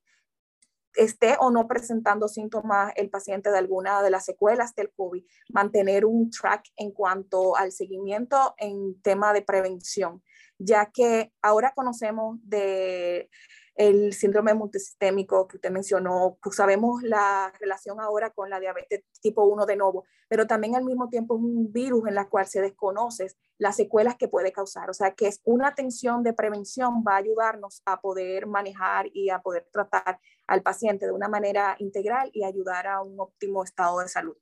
esté 0.96 1.38
o 1.40 1.52
no 1.52 1.68
presentando 1.68 2.28
síntomas 2.28 2.94
el 2.96 3.10
paciente 3.10 3.50
de 3.50 3.58
alguna 3.58 4.02
de 4.02 4.10
las 4.10 4.26
secuelas 4.26 4.76
del 4.76 4.92
COVID, 4.92 5.24
mantener 5.50 6.06
un 6.06 6.30
track 6.30 6.66
en 6.76 6.92
cuanto 6.92 7.56
al 7.56 7.72
seguimiento 7.72 8.56
en 8.58 9.02
tema 9.02 9.34
de 9.34 9.42
prevención, 9.42 10.22
ya 10.58 10.92
que 10.92 11.32
ahora 11.42 11.74
conocemos 11.74 12.38
de 12.44 13.30
el 13.76 14.14
síndrome 14.14 14.54
multisistémico 14.54 15.48
que 15.48 15.58
usted 15.58 15.72
mencionó, 15.72 16.38
pues 16.42 16.56
sabemos 16.56 17.02
la 17.04 17.52
relación 17.60 18.00
ahora 18.00 18.30
con 18.32 18.50
la 18.50 18.60
diabetes 18.60 19.04
tipo 19.22 19.44
1 19.46 19.66
de 19.66 19.76
nuevo, 19.76 20.06
pero 20.28 20.48
también 20.48 20.76
al 20.76 20.84
mismo 20.84 21.10
tiempo 21.10 21.36
es 21.36 21.42
un 21.42 21.72
virus 21.72 22.08
en 22.08 22.16
la 22.16 22.30
cual 22.30 22.48
se 22.48 22.62
desconoce 22.62 23.28
las 23.58 23.76
secuelas 23.76 24.16
que 24.18 24.28
puede 24.28 24.52
causar. 24.52 24.90
O 24.90 24.94
sea, 24.94 25.12
que 25.12 25.28
es 25.28 25.42
una 25.44 25.70
atención 25.70 26.24
de 26.24 26.34
prevención 26.34 27.04
va 27.08 27.14
a 27.14 27.18
ayudarnos 27.18 27.82
a 27.86 28.02
poder 28.02 28.48
manejar 28.48 29.08
y 29.14 29.30
a 29.30 29.40
poder 29.40 29.68
tratar 29.72 30.20
al 30.48 30.62
paciente 30.62 31.06
de 31.06 31.12
una 31.12 31.30
manera 31.30 31.76
integral 31.80 32.30
y 32.34 32.44
ayudar 32.44 32.88
a 32.88 33.02
un 33.02 33.20
óptimo 33.20 33.64
estado 33.64 34.00
de 34.00 34.08
salud. 34.08 34.36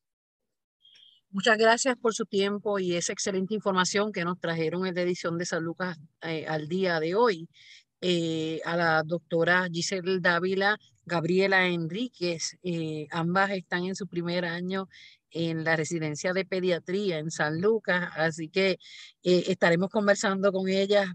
Muchas 1.32 1.59
gracias 1.59 1.95
por 1.95 2.15
su 2.15 2.25
tiempo 2.25 2.80
y 2.80 2.95
esa 2.95 3.13
excelente 3.13 3.53
información 3.53 4.11
que 4.11 4.25
nos 4.25 4.39
trajeron 4.39 4.88
en 4.88 4.95
la 4.95 5.01
edición 5.01 5.38
de 5.38 5.45
San 5.45 5.63
Lucas 5.63 5.99
eh, 6.23 6.47
al 6.47 6.67
día 6.67 6.99
de 6.99 7.13
hoy. 7.13 7.47
Eh, 8.01 8.61
a 8.63 8.77
la 8.77 9.03
doctora 9.03 9.67
Giselle 9.71 10.19
Dávila, 10.19 10.77
Gabriela 11.05 11.67
Enríquez, 11.67 12.57
eh, 12.63 13.07
ambas 13.11 13.51
están 13.51 13.83
en 13.85 13.95
su 13.95 14.07
primer 14.07 14.45
año 14.45 14.87
en 15.31 15.63
la 15.63 15.75
residencia 15.75 16.33
de 16.33 16.45
pediatría 16.45 17.19
en 17.19 17.29
San 17.29 17.61
Lucas, 17.61 18.09
así 18.15 18.49
que 18.49 18.79
estaremos 19.21 19.89
conversando 19.89 20.51
con 20.51 20.69
ellas 20.69 21.07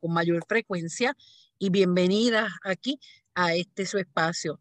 con 0.00 0.12
mayor 0.12 0.44
frecuencia 0.48 1.14
y 1.58 1.70
bienvenidas 1.70 2.50
aquí 2.64 2.98
a 3.34 3.54
este 3.54 3.86
su 3.86 3.98
espacio. 3.98 4.58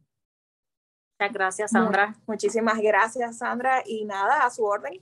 Muchas 1.19 1.33
gracias, 1.33 1.71
Sandra. 1.71 2.15
Muchísimas 2.27 2.77
gracias, 2.79 3.37
Sandra. 3.37 3.81
Y 3.85 4.03
nada, 4.03 4.45
a 4.45 4.49
su 4.49 4.65
orden. 4.65 5.01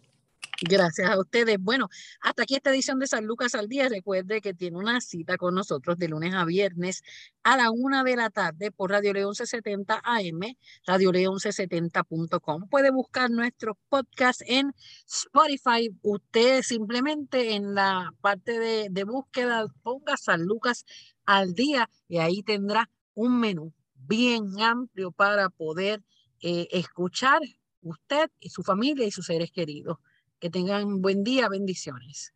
Gracias 0.65 1.09
a 1.09 1.19
ustedes. 1.19 1.57
Bueno, 1.59 1.89
hasta 2.21 2.43
aquí 2.43 2.55
esta 2.55 2.69
edición 2.69 2.97
de 2.97 3.07
San 3.07 3.25
Lucas 3.25 3.53
al 3.53 3.67
Día. 3.67 3.89
Recuerde 3.89 4.39
que 4.39 4.53
tiene 4.53 4.77
una 4.77 5.01
cita 5.01 5.35
con 5.35 5.55
nosotros 5.55 5.97
de 5.97 6.07
lunes 6.07 6.33
a 6.33 6.45
viernes 6.45 7.03
a 7.43 7.57
la 7.57 7.69
una 7.69 8.03
de 8.03 8.15
la 8.15 8.29
tarde 8.29 8.71
por 8.71 8.91
Radio 8.91 9.11
León 9.11 9.31
1170 9.31 10.01
AM, 10.01 10.55
Radio 10.87 11.11
León 11.11 11.35
1170.com. 11.35 12.69
Puede 12.69 12.91
buscar 12.91 13.29
nuestro 13.29 13.77
podcast 13.89 14.41
en 14.45 14.73
Spotify. 15.05 15.89
Usted 16.01 16.61
simplemente 16.61 17.55
en 17.55 17.75
la 17.75 18.13
parte 18.21 18.57
de, 18.57 18.87
de 18.89 19.03
búsqueda 19.03 19.65
ponga 19.83 20.15
San 20.15 20.43
Lucas 20.43 20.85
al 21.25 21.55
Día 21.55 21.89
y 22.07 22.19
ahí 22.19 22.41
tendrá 22.41 22.89
un 23.15 23.37
menú 23.39 23.73
bien 23.95 24.61
amplio 24.61 25.11
para 25.11 25.49
poder 25.49 26.01
eh, 26.41 26.67
escuchar 26.71 27.41
usted 27.81 28.29
y 28.39 28.49
su 28.49 28.63
familia 28.63 29.05
y 29.05 29.11
sus 29.11 29.25
seres 29.25 29.51
queridos. 29.51 29.97
Que 30.43 30.49
tengan 30.49 31.01
buen 31.01 31.23
día, 31.23 31.47
bendiciones. 31.47 32.33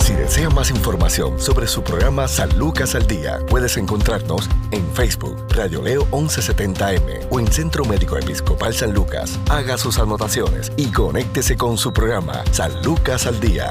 Si 0.00 0.12
desea 0.12 0.50
más 0.50 0.68
información 0.68 1.40
sobre 1.40 1.66
su 1.66 1.82
programa 1.82 2.28
San 2.28 2.58
Lucas 2.58 2.94
al 2.94 3.06
Día, 3.06 3.38
puedes 3.48 3.78
encontrarnos 3.78 4.50
en 4.70 4.86
Facebook, 4.92 5.46
Radio 5.54 5.80
Leo 5.80 6.04
1170M 6.10 7.28
o 7.30 7.40
en 7.40 7.46
Centro 7.46 7.86
Médico 7.86 8.18
Episcopal 8.18 8.74
San 8.74 8.92
Lucas. 8.92 9.40
Haga 9.48 9.78
sus 9.78 9.98
anotaciones 9.98 10.70
y 10.76 10.92
conéctese 10.92 11.56
con 11.56 11.78
su 11.78 11.94
programa 11.94 12.44
San 12.52 12.82
Lucas 12.82 13.26
al 13.26 13.40
Día. 13.40 13.70